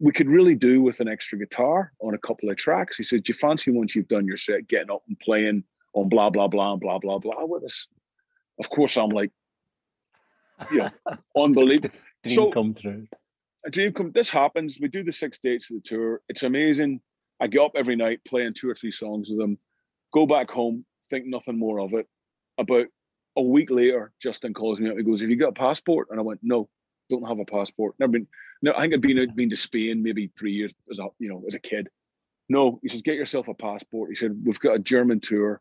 "we 0.00 0.10
could 0.10 0.28
really 0.28 0.56
do 0.56 0.82
with 0.82 0.98
an 0.98 1.08
extra 1.08 1.38
guitar 1.38 1.92
on 2.00 2.14
a 2.14 2.18
couple 2.18 2.50
of 2.50 2.56
tracks." 2.56 2.96
He 2.96 3.04
said, 3.04 3.22
"Do 3.22 3.30
you 3.30 3.34
fancy 3.34 3.70
once 3.70 3.94
you've 3.94 4.08
done 4.08 4.26
your 4.26 4.36
set, 4.36 4.66
getting 4.66 4.90
up 4.90 5.02
and 5.06 5.18
playing 5.20 5.62
on 5.92 6.08
blah 6.08 6.30
blah 6.30 6.48
blah 6.48 6.72
and 6.72 6.80
blah 6.80 6.98
blah 6.98 7.18
blah 7.18 7.44
with 7.44 7.62
us?" 7.62 7.86
Of 8.58 8.70
course, 8.70 8.96
I'm 8.96 9.10
like, 9.10 9.30
yeah, 10.72 10.90
unbelievable. 11.36 11.94
Dream 12.24 12.34
so, 12.34 12.50
come 12.50 12.74
true 12.74 13.06
a 13.64 13.70
dream 13.70 13.92
come. 13.92 14.12
This 14.12 14.30
happens. 14.30 14.78
We 14.80 14.88
do 14.88 15.02
the 15.02 15.12
six 15.12 15.38
dates 15.38 15.70
of 15.70 15.76
the 15.76 15.82
tour. 15.88 16.20
It's 16.28 16.42
amazing. 16.42 17.00
I 17.40 17.46
get 17.46 17.62
up 17.62 17.72
every 17.76 17.96
night 17.96 18.20
playing 18.26 18.54
two 18.54 18.68
or 18.68 18.74
three 18.74 18.92
songs 18.92 19.28
with 19.28 19.38
them. 19.38 19.58
Go 20.12 20.26
back 20.26 20.50
home, 20.50 20.84
think 21.10 21.26
nothing 21.26 21.58
more 21.58 21.80
of 21.80 21.94
it. 21.94 22.06
About 22.58 22.86
a 23.36 23.42
week 23.42 23.70
later, 23.70 24.12
Justin 24.22 24.54
calls 24.54 24.78
me 24.78 24.88
up. 24.88 24.96
He 24.96 25.02
goes, 25.02 25.20
"Have 25.20 25.30
you 25.30 25.36
got 25.36 25.48
a 25.48 25.52
passport?" 25.52 26.08
And 26.10 26.20
I 26.20 26.22
went, 26.22 26.40
"No, 26.42 26.68
don't 27.10 27.26
have 27.26 27.40
a 27.40 27.44
passport. 27.44 27.94
Never 27.98 28.12
been. 28.12 28.28
No, 28.62 28.72
I 28.72 28.82
think 28.82 28.94
I'd 28.94 29.00
been 29.00 29.34
been 29.34 29.50
to 29.50 29.56
Spain 29.56 30.02
maybe 30.02 30.30
three 30.38 30.52
years 30.52 30.72
as 30.90 30.98
a 30.98 31.08
you 31.18 31.28
know 31.28 31.42
as 31.46 31.54
a 31.54 31.58
kid. 31.58 31.88
No, 32.48 32.78
he 32.82 32.88
says, 32.88 33.02
"Get 33.02 33.16
yourself 33.16 33.48
a 33.48 33.54
passport." 33.54 34.10
He 34.10 34.14
said, 34.14 34.40
"We've 34.44 34.60
got 34.60 34.76
a 34.76 34.78
German 34.78 35.20
tour 35.20 35.60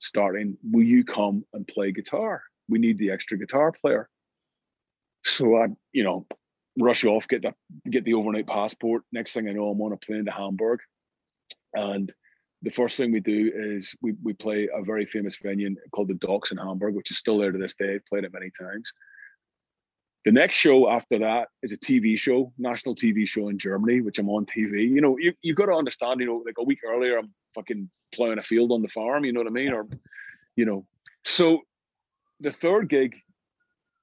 starting. 0.00 0.58
Will 0.70 0.84
you 0.84 1.04
come 1.04 1.44
and 1.54 1.66
play 1.66 1.92
guitar? 1.92 2.42
We 2.68 2.78
need 2.78 2.98
the 2.98 3.10
extra 3.10 3.38
guitar 3.38 3.72
player." 3.72 4.10
So 5.24 5.56
I, 5.56 5.68
you 5.92 6.04
know, 6.04 6.26
rush 6.78 7.04
off, 7.04 7.28
get 7.28 7.42
the 7.42 7.54
get 7.90 8.04
the 8.04 8.14
overnight 8.14 8.46
passport. 8.46 9.02
Next 9.12 9.32
thing 9.32 9.48
I 9.48 9.52
know, 9.52 9.70
I'm 9.70 9.80
on 9.80 9.92
a 9.92 9.96
plane 9.96 10.24
to 10.24 10.30
Hamburg, 10.30 10.80
and 11.74 12.12
the 12.62 12.70
first 12.70 12.96
thing 12.96 13.12
we 13.12 13.20
do 13.20 13.52
is 13.54 13.94
we 14.02 14.14
we 14.22 14.32
play 14.32 14.68
a 14.74 14.82
very 14.82 15.06
famous 15.06 15.36
venue 15.36 15.74
called 15.94 16.08
the 16.08 16.14
Docks 16.14 16.50
in 16.50 16.56
Hamburg, 16.56 16.94
which 16.94 17.10
is 17.10 17.18
still 17.18 17.38
there 17.38 17.52
to 17.52 17.58
this 17.58 17.74
day. 17.74 17.94
I've 17.94 18.06
played 18.06 18.24
it 18.24 18.32
many 18.32 18.50
times. 18.58 18.92
The 20.24 20.32
next 20.32 20.54
show 20.54 20.88
after 20.88 21.18
that 21.18 21.48
is 21.62 21.72
a 21.72 21.76
TV 21.76 22.18
show, 22.18 22.50
national 22.56 22.96
TV 22.96 23.28
show 23.28 23.50
in 23.50 23.58
Germany, 23.58 24.00
which 24.00 24.18
I'm 24.18 24.30
on 24.30 24.46
TV. 24.46 24.88
You 24.88 25.02
know, 25.02 25.18
you 25.18 25.34
you've 25.42 25.56
got 25.56 25.66
to 25.66 25.74
understand. 25.74 26.20
You 26.20 26.26
know, 26.26 26.42
like 26.44 26.56
a 26.58 26.64
week 26.64 26.80
earlier, 26.86 27.18
I'm 27.18 27.32
fucking 27.54 27.90
plowing 28.14 28.38
a 28.38 28.42
field 28.42 28.72
on 28.72 28.80
the 28.80 28.88
farm. 28.88 29.26
You 29.26 29.32
know 29.32 29.40
what 29.40 29.46
I 29.46 29.50
mean? 29.50 29.72
Or, 29.72 29.86
you 30.56 30.64
know, 30.64 30.86
so 31.24 31.60
the 32.40 32.52
third 32.52 32.88
gig 32.88 33.14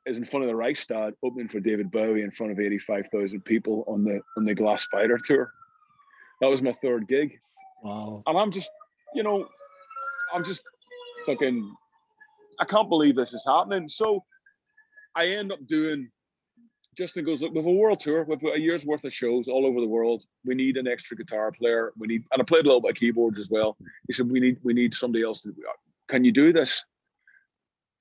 is 0.06 0.18
in 0.18 0.26
front 0.26 0.44
of 0.44 0.50
the 0.50 0.56
Reichstag 0.56 1.14
opening 1.24 1.48
for 1.48 1.60
David 1.60 1.92
Bowie 1.92 2.24
in 2.24 2.32
front 2.32 2.52
of 2.52 2.60
85,000 2.60 3.42
people 3.42 3.84
on 3.88 4.04
the 4.04 4.22
on 4.38 4.46
the 4.46 4.54
Glass 4.54 4.84
Spider 4.84 5.18
tour. 5.18 5.52
That 6.42 6.48
was 6.48 6.62
my 6.62 6.72
third 6.74 7.08
gig. 7.08 7.40
Wow. 7.84 8.24
And 8.26 8.38
I'm 8.38 8.52
just, 8.52 8.70
you 9.14 9.24
know, 9.24 9.48
I'm 10.34 10.44
just 10.44 10.64
fucking 11.26 11.76
I 12.60 12.66
can't 12.66 12.90
believe 12.90 13.16
this 13.16 13.34
is 13.34 13.44
happening. 13.46 13.88
So 13.88 14.24
I 15.16 15.28
end 15.28 15.52
up 15.52 15.66
doing 15.68 16.10
Justin 16.98 17.24
goes, 17.24 17.42
look, 17.42 17.52
we 17.54 17.60
have 17.60 17.66
a 17.66 17.72
world 17.72 18.02
tour, 18.02 18.26
we've 18.28 18.42
got 18.42 18.56
a 18.56 18.60
year's 18.60 18.86
worth 18.86 19.04
of 19.06 19.14
shows 19.14 19.48
all 19.48 19.66
over 19.66 19.80
the 19.80 19.88
world. 19.88 20.24
We 20.44 20.56
need 20.56 20.76
an 20.76 20.88
extra 20.88 21.16
guitar 21.16 21.52
player. 21.52 21.94
We 21.98 22.08
need 22.08 22.24
and 22.32 22.42
I 22.42 22.46
played 22.46 22.66
a 22.66 22.68
little 22.68 22.82
bit 22.82 22.92
of 22.92 22.98
keyboards 22.98 23.40
as 23.40 23.50
well. 23.50 23.78
He 24.08 24.14
said, 24.14 24.30
We 24.30 24.40
need 24.40 24.58
we 24.64 24.74
need 24.74 24.94
somebody 24.94 25.24
else 25.24 25.42
to 25.42 25.54
can 26.10 26.26
you 26.26 26.32
do 26.34 26.52
this? 26.52 26.84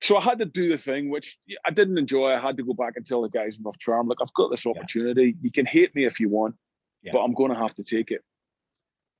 So 0.01 0.17
I 0.17 0.21
had 0.21 0.39
to 0.39 0.45
do 0.45 0.67
the 0.67 0.77
thing, 0.77 1.09
which 1.09 1.37
I 1.65 1.69
didn't 1.69 1.97
enjoy. 1.97 2.31
I 2.31 2.39
had 2.39 2.57
to 2.57 2.63
go 2.63 2.73
back 2.73 2.93
and 2.95 3.05
tell 3.05 3.21
the 3.21 3.29
guys 3.29 3.57
in 3.57 3.63
Rough 3.63 3.77
Charm, 3.77 4.07
look, 4.07 4.17
I've 4.21 4.33
got 4.33 4.49
this 4.49 4.65
opportunity. 4.65 5.25
Yeah. 5.25 5.33
You 5.41 5.51
can 5.51 5.65
hate 5.65 5.93
me 5.95 6.05
if 6.05 6.19
you 6.19 6.27
want, 6.27 6.55
yeah. 7.03 7.11
but 7.13 7.19
I'm 7.19 7.33
going 7.33 7.51
to 7.51 7.57
have 7.57 7.75
to 7.75 7.83
take 7.83 8.09
it. 8.09 8.21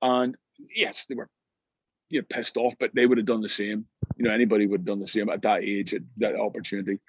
And 0.02 0.36
yes, 0.76 1.06
they 1.08 1.14
were 1.14 1.30
you 2.10 2.22
know, 2.22 2.26
pissed 2.30 2.58
off, 2.58 2.74
but 2.80 2.92
they 2.96 3.06
would 3.06 3.20
have 3.20 3.28
done 3.28 3.42
the 3.42 3.50
same. 3.50 3.86
You 4.18 4.26
know, 4.26 4.34
anybody 4.34 4.66
would 4.66 4.82
have 4.82 4.86
done 4.86 5.00
the 5.00 5.08
same 5.08 5.30
at 5.30 5.44
that 5.44 5.64
age, 5.64 5.94
at 5.94 6.02
that 6.18 6.36
opportunity. 6.36 7.00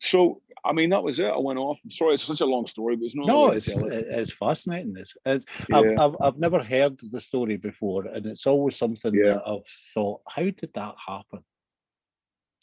So, 0.00 0.40
I 0.64 0.72
mean, 0.72 0.90
that 0.90 1.02
was 1.02 1.18
it. 1.18 1.26
I 1.26 1.38
went 1.38 1.58
off. 1.58 1.78
I'm 1.82 1.90
sorry, 1.90 2.14
it's 2.14 2.22
such 2.22 2.42
a 2.42 2.46
long 2.46 2.66
story, 2.66 2.94
but 2.94 3.06
it's 3.06 3.16
not. 3.16 3.26
No, 3.26 3.50
it's, 3.50 3.66
it. 3.66 3.76
it's 3.78 4.32
fascinating. 4.32 4.94
It's, 4.96 5.14
it's 5.24 5.44
yeah. 5.68 5.78
I've, 5.78 5.98
I've, 5.98 6.16
I've, 6.20 6.38
never 6.38 6.62
heard 6.62 7.00
the 7.10 7.20
story 7.20 7.56
before, 7.56 8.04
and 8.06 8.24
it's 8.26 8.46
always 8.46 8.76
something 8.76 9.12
that 9.12 9.42
I've 9.44 9.66
thought, 9.94 10.20
how 10.28 10.42
did 10.42 10.70
that 10.74 10.94
happen? 11.04 11.40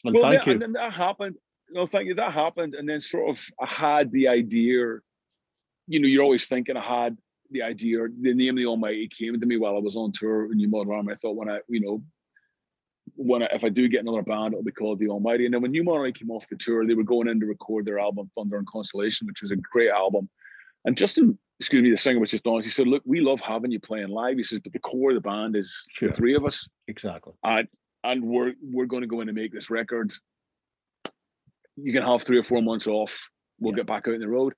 Well, 0.04 0.22
thank 0.22 0.46
you. 0.46 0.52
And 0.52 0.62
then 0.62 0.72
that 0.72 0.92
happened. 0.92 1.36
No, 1.70 1.86
thank 1.86 2.06
you. 2.06 2.14
That 2.14 2.32
happened, 2.32 2.74
and 2.74 2.88
then 2.88 3.00
sort 3.00 3.30
of 3.30 3.44
I 3.60 3.66
had 3.66 4.12
the 4.12 4.28
idea. 4.28 4.98
You 5.86 6.00
know, 6.00 6.08
you're 6.08 6.22
always 6.22 6.46
thinking. 6.46 6.76
I 6.76 7.04
had 7.04 7.16
the 7.50 7.62
idea. 7.62 8.06
The 8.20 8.34
name 8.34 8.50
of 8.50 8.56
the 8.56 8.66
Almighty 8.66 9.08
came 9.08 9.38
to 9.38 9.46
me 9.46 9.56
while 9.56 9.76
I 9.76 9.80
was 9.80 9.96
on 9.96 10.12
tour 10.12 10.50
in 10.50 10.58
New 10.58 10.68
Model 10.68 10.92
Army. 10.92 11.12
I 11.12 11.16
thought 11.16 11.36
when 11.36 11.50
I, 11.50 11.60
you 11.68 11.80
know, 11.80 12.02
when 13.16 13.42
I, 13.42 13.46
if 13.52 13.64
I 13.64 13.68
do 13.68 13.88
get 13.88 14.00
another 14.00 14.22
band, 14.22 14.54
it'll 14.54 14.64
be 14.64 14.72
called 14.72 14.98
the 14.98 15.08
Almighty. 15.08 15.44
And 15.46 15.54
then 15.54 15.62
when 15.62 15.70
New 15.70 15.90
Army 15.90 16.12
came 16.12 16.30
off 16.30 16.48
the 16.48 16.56
tour, 16.56 16.86
they 16.86 16.94
were 16.94 17.02
going 17.02 17.28
in 17.28 17.40
to 17.40 17.46
record 17.46 17.84
their 17.84 17.98
album 17.98 18.30
Thunder 18.34 18.58
and 18.58 18.66
Consolation, 18.66 19.26
which 19.26 19.42
was 19.42 19.50
a 19.50 19.56
great 19.56 19.90
album. 19.90 20.28
And 20.84 20.96
Justin, 20.96 21.38
excuse 21.60 21.82
me, 21.82 21.90
the 21.90 21.96
singer 21.96 22.20
was 22.20 22.30
just 22.30 22.46
honest. 22.46 22.66
He 22.66 22.70
said, 22.70 22.86
"Look, 22.86 23.02
we 23.06 23.20
love 23.20 23.40
having 23.40 23.70
you 23.70 23.80
playing 23.80 24.08
live." 24.08 24.36
He 24.36 24.42
says, 24.42 24.60
"But 24.60 24.72
the 24.72 24.80
core 24.80 25.10
of 25.10 25.14
the 25.14 25.20
band 25.20 25.56
is 25.56 25.86
sure. 25.92 26.10
the 26.10 26.14
three 26.14 26.34
of 26.34 26.44
us." 26.44 26.68
Exactly. 26.88 27.32
And 27.42 27.68
and 28.04 28.22
we're 28.22 28.54
we're 28.62 28.86
going 28.86 29.02
to 29.02 29.08
go 29.08 29.20
in 29.20 29.28
and 29.28 29.36
make 29.36 29.52
this 29.52 29.70
record. 29.70 30.12
You 31.76 31.92
can 31.92 32.04
have 32.04 32.22
three 32.22 32.38
or 32.38 32.44
four 32.44 32.62
months 32.62 32.86
off. 32.86 33.28
We'll 33.58 33.72
yeah. 33.72 33.78
get 33.78 33.86
back 33.86 34.06
out 34.06 34.14
in 34.14 34.20
the 34.20 34.28
road. 34.28 34.54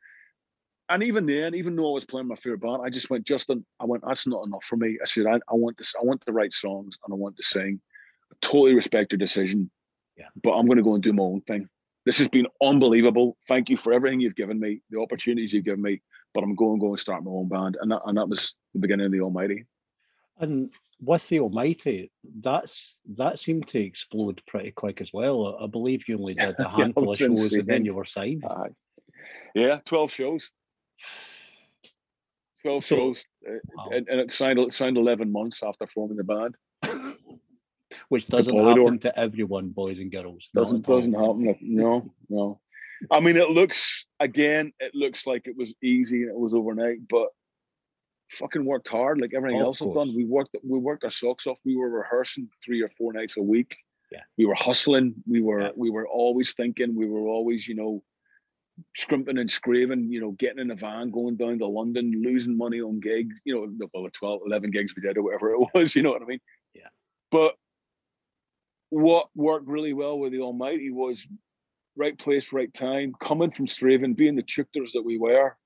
And 0.89 1.03
even 1.03 1.27
then, 1.27 1.55
even 1.55 1.75
though 1.75 1.91
I 1.91 1.95
was 1.95 2.05
playing 2.05 2.29
my 2.29 2.37
favorite 2.37 2.61
band, 2.61 2.83
I 2.85 2.91
just 2.91 3.11
went, 3.11 3.27
Justin, 3.27 3.65
I 3.81 3.85
went, 3.87 4.05
that's 4.07 4.27
not 4.27 4.47
enough 4.47 4.65
for 4.65 4.77
me. 4.77 4.99
I 5.03 5.07
said, 5.07 5.27
I, 5.27 5.35
I 5.35 5.55
want 5.55 5.79
this, 5.79 5.95
I 6.01 6.05
want 6.05 6.25
to 6.27 6.33
write 6.33 6.53
songs 6.53 6.97
and 7.05 7.13
I 7.13 7.17
want 7.17 7.37
to 7.39 7.43
sing. 7.43 7.81
I 8.31 8.37
totally 8.41 8.75
respect 8.75 9.11
your 9.11 9.19
decision. 9.19 9.71
Yeah. 10.17 10.27
But 10.43 10.53
I'm 10.53 10.67
going 10.67 10.77
to 10.77 10.85
go 10.85 10.95
and 10.95 11.03
do 11.03 11.13
my 11.13 11.25
own 11.25 11.41
thing. 11.43 11.69
This 12.05 12.19
has 12.19 12.29
been 12.29 12.47
unbelievable. 12.63 13.37
Thank 13.49 13.69
you 13.69 13.77
for 13.77 13.93
everything 13.93 14.21
you've 14.21 14.37
given 14.37 14.61
me, 14.61 14.81
the 14.91 15.01
opportunities 15.01 15.53
you've 15.53 15.65
given 15.65 15.83
me. 15.83 16.03
But 16.35 16.45
I'm 16.45 16.55
going 16.55 16.79
to 16.79 16.81
go 16.81 16.91
and 16.91 17.01
start 17.01 17.25
my 17.25 17.33
own 17.33 17.49
band. 17.49 17.79
And 17.81 17.91
that, 17.91 18.03
and 18.07 18.17
that 18.17 18.29
was 18.29 18.55
the 18.73 18.79
beginning 18.79 19.07
of 19.07 19.13
the 19.13 19.23
Almighty. 19.23 19.65
And 20.39 20.71
with 21.01 21.29
the 21.29 21.41
Almighty, 21.41 22.11
that's 22.41 23.01
that 23.17 23.39
seemed 23.39 23.69
to 23.69 23.79
explode 23.79 24.41
pretty 24.47 24.71
quick 24.71 25.01
as 25.01 25.13
well. 25.13 25.59
I 25.61 25.67
believe 25.67 26.09
you 26.09 26.19
only 26.19 26.35
did 26.35 26.57
a 26.59 26.69
handful 26.69 27.05
yeah, 27.05 27.11
of 27.11 27.19
shows 27.19 27.45
insane. 27.45 27.61
and 27.61 27.69
then 27.69 27.85
you 27.85 27.95
were 27.95 28.05
signed. 28.05 28.45
Uh, 28.45 28.69
yeah, 29.55 29.81
twelve 29.85 30.11
shows. 30.13 30.51
Twelve 32.63 32.85
so, 32.85 32.97
shows, 32.97 33.25
uh, 33.49 33.55
wow. 33.77 33.89
and, 33.93 34.09
and, 34.09 34.21
it 34.21 34.31
signed 34.31 34.59
it 34.59 34.73
signed 34.73 34.97
eleven 34.97 35.31
months 35.31 35.63
after 35.63 35.87
forming 35.87 36.17
the 36.17 36.25
band. 36.25 36.57
Which 38.09 38.29
doesn't 38.29 38.57
happen 38.57 38.99
to 39.01 39.19
everyone, 39.19 39.71
boys 39.71 39.99
and 39.99 40.11
girls. 40.11 40.49
Doesn't 40.55 40.87
doesn't 40.87 41.15
happen. 41.15 41.57
No, 41.61 42.13
no. 42.29 42.61
I 43.11 43.21
mean, 43.21 43.37
it 43.37 43.51
looks 43.51 44.05
again. 44.21 44.73
It 44.81 44.95
looks 44.95 45.27
like 45.27 45.47
it 45.47 45.57
was 45.57 45.75
easy 45.83 46.23
and 46.23 46.31
it 46.31 46.39
was 46.39 46.55
overnight, 46.55 46.99
but 47.09 47.29
fucking 48.31 48.65
worked 48.65 48.89
hard 48.89 49.21
like 49.21 49.33
everything 49.35 49.61
oh, 49.61 49.67
else 49.67 49.83
I've 49.83 49.95
done. 49.95 50.15
We 50.15 50.25
worked 50.25 50.57
we 50.65 50.79
worked 50.79 51.05
our 51.05 51.11
socks 51.11 51.47
off. 51.47 51.59
We 51.65 51.77
were 51.77 51.91
rehearsing 51.91 52.49
three 52.65 52.83
or 52.83 52.89
four 52.91 53.13
nights 53.13 53.37
a 53.37 53.43
week. 53.43 53.77
Yeah. 54.13 54.21
We 54.39 54.47
were 54.47 54.55
hustling. 54.55 55.15
We 55.27 55.41
were 55.41 55.63
yeah. 55.63 55.71
we 55.77 55.91
were 55.91 56.07
always 56.07 56.53
thinking. 56.55 56.95
We 56.95 57.07
were 57.07 57.27
always, 57.27 57.67
you 57.67 57.75
know, 57.75 58.03
scrimping 58.95 59.39
and 59.39 59.51
scraping, 59.51 60.13
you 60.13 60.21
know, 60.21 60.33
getting 60.33 60.59
in 60.59 60.71
a 60.71 60.75
van, 60.75 61.11
going 61.11 61.37
down 61.37 61.59
to 61.59 61.67
London, 61.67 62.13
losing 62.23 62.57
money 62.57 62.81
on 62.81 63.01
gigs, 63.01 63.41
you 63.45 63.55
know, 63.55 63.89
well, 63.95 64.09
12, 64.13 64.43
11 64.47 64.71
gigs 64.71 64.95
we 64.95 65.03
did 65.03 65.17
or 65.17 65.23
whatever 65.23 65.51
it 65.51 65.69
was, 65.75 65.95
you 65.95 66.03
know 66.03 66.11
what 66.11 66.23
I 66.23 66.27
mean? 66.27 66.41
Yeah. 66.75 66.89
But 67.31 67.55
what 68.91 69.29
worked 69.35 69.67
really 69.67 69.93
well 69.93 70.19
with 70.19 70.33
the 70.33 70.41
Almighty 70.41 70.91
was 70.91 71.27
right 71.97 72.19
place, 72.19 72.53
right 72.53 72.73
time, 72.73 73.15
coming 73.23 73.51
from 73.51 73.67
Strathaven, 73.67 74.15
being 74.15 74.37
the 74.37 74.43
chukters 74.43 74.93
that 74.93 75.03
we 75.03 75.19
were, 75.19 75.57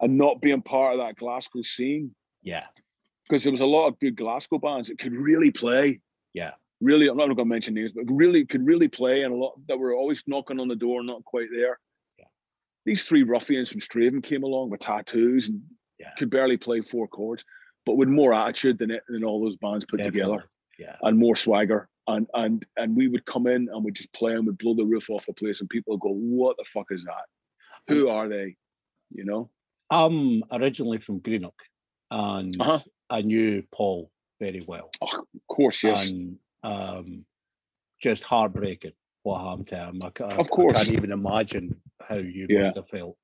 and 0.00 0.16
not 0.16 0.40
being 0.40 0.62
part 0.62 0.94
of 0.94 1.00
that 1.00 1.16
Glasgow 1.16 1.62
scene. 1.62 2.14
Yeah. 2.42 2.64
Because 3.28 3.42
there 3.42 3.52
was 3.52 3.60
a 3.60 3.66
lot 3.66 3.88
of 3.88 3.98
good 4.00 4.16
Glasgow 4.16 4.58
bands 4.58 4.88
that 4.88 4.98
could 4.98 5.12
really 5.12 5.50
play. 5.50 6.00
Yeah. 6.34 6.52
Really, 6.80 7.08
I'm 7.08 7.16
not 7.16 7.26
going 7.26 7.36
to 7.36 7.44
mention 7.44 7.74
names, 7.74 7.92
but 7.92 8.04
really 8.06 8.46
could 8.46 8.64
really 8.64 8.88
play, 8.88 9.22
and 9.22 9.34
a 9.34 9.36
lot 9.36 9.54
that 9.66 9.78
were 9.78 9.94
always 9.94 10.22
knocking 10.28 10.60
on 10.60 10.68
the 10.68 10.76
door, 10.76 11.02
not 11.02 11.24
quite 11.24 11.48
there. 11.52 11.78
Yeah. 12.18 12.26
These 12.86 13.02
three 13.04 13.24
ruffians 13.24 13.70
from 13.72 13.80
Strathaven 13.80 14.22
came 14.22 14.44
along 14.44 14.70
with 14.70 14.80
tattoos 14.80 15.48
and 15.48 15.60
Yeah. 15.98 16.10
could 16.16 16.30
barely 16.30 16.56
play 16.56 16.80
four 16.80 17.08
chords, 17.08 17.44
but 17.84 17.96
with 17.96 18.08
more 18.08 18.32
attitude 18.32 18.78
than 18.78 18.92
it, 18.92 19.02
than 19.08 19.24
all 19.24 19.42
those 19.42 19.56
bands 19.56 19.84
put 19.84 19.96
Definitely. 19.98 20.20
together 20.20 20.50
Yeah. 20.78 20.96
and 21.02 21.18
more 21.18 21.34
swagger. 21.34 21.88
And 22.06 22.26
and 22.32 22.64
and 22.78 22.96
we 22.96 23.08
would 23.08 23.26
come 23.26 23.46
in 23.48 23.68
and 23.68 23.84
we'd 23.84 23.96
just 23.96 24.12
play 24.14 24.32
and 24.34 24.46
we'd 24.46 24.56
blow 24.58 24.74
the 24.74 24.86
roof 24.86 25.10
off 25.10 25.26
the 25.26 25.34
place, 25.34 25.60
and 25.60 25.68
people 25.68 25.92
would 25.92 26.00
go, 26.00 26.12
"What 26.14 26.56
the 26.56 26.64
fuck 26.64 26.86
is 26.92 27.04
that? 27.04 27.26
Who 27.88 28.08
are 28.08 28.28
they?" 28.28 28.56
You 29.10 29.24
know. 29.24 29.50
I'm 29.90 30.42
originally 30.52 30.98
from 30.98 31.20
Greenock 31.20 31.54
and 32.10 32.60
Uh-huh. 32.60 32.80
I 33.10 33.22
knew 33.22 33.62
Paul 33.72 34.10
very 34.40 34.62
well. 34.66 34.90
Oh, 35.00 35.06
of 35.20 35.46
course, 35.48 35.82
yes. 35.82 36.08
And 36.08 36.38
um, 36.62 37.24
just 38.00 38.22
heartbreaking 38.22 38.92
what 39.22 39.40
happened 39.42 39.66
to 39.68 39.76
him. 39.76 40.02
I, 40.02 40.10
ca- 40.10 40.28
Of 40.28 40.50
course. 40.50 40.76
I 40.76 40.84
can't 40.84 40.96
even 40.96 41.12
imagine 41.12 41.80
how 42.02 42.16
you 42.16 42.46
Yeah. 42.48 42.64
must 42.64 42.76
have 42.76 42.88
felt. 42.88 43.16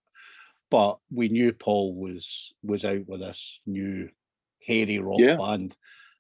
But 0.71 0.99
we 1.11 1.28
knew 1.28 1.52
Paul 1.52 1.94
was 1.94 2.52
was 2.62 2.85
out 2.85 3.06
with 3.06 3.21
this 3.21 3.61
new 3.66 4.09
hairy 4.61 4.99
rock 4.99 5.21
Yeah. 5.21 5.37
band. 5.37 5.76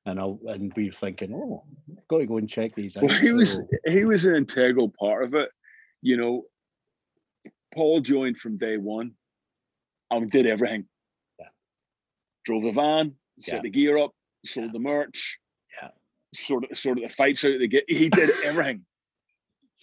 And 0.06 0.20
I, 0.20 0.24
and 0.52 0.70
we 0.76 0.88
were 0.88 0.92
thinking, 0.94 1.34
oh, 1.34 1.64
got 2.08 2.18
to 2.18 2.26
go 2.26 2.36
and 2.36 2.48
check 2.48 2.74
these 2.74 2.94
out. 2.96 3.04
Well, 3.04 3.18
he 3.18 3.32
was 3.32 3.56
So, 3.56 3.68
he 3.86 4.04
was 4.04 4.26
an 4.26 4.36
integral 4.36 4.92
part 5.00 5.24
of 5.24 5.32
it. 5.34 5.48
You 6.02 6.18
know, 6.18 6.42
Paul 7.72 8.00
joined 8.02 8.36
from 8.36 8.58
day 8.58 8.76
one 8.76 9.12
and 10.22 10.30
did 10.30 10.46
everything. 10.46 10.86
Yeah. 11.38 11.46
Drove 12.44 12.62
the 12.64 12.72
van, 12.72 13.14
set 13.40 13.56
Yeah. 13.56 13.60
the 13.62 13.70
gear 13.70 13.98
up, 13.98 14.12
sold 14.44 14.66
Yeah. 14.66 14.72
the 14.72 14.78
merch, 14.80 15.38
Yeah. 15.80 15.90
sort 16.34 16.70
of 16.70 16.76
sort 16.78 16.98
of 16.98 17.04
the 17.08 17.14
fights 17.14 17.44
out 17.44 17.58
the 17.58 17.68
gate. 17.68 17.84
He 17.88 18.08
did 18.08 18.30
everything, 18.44 18.84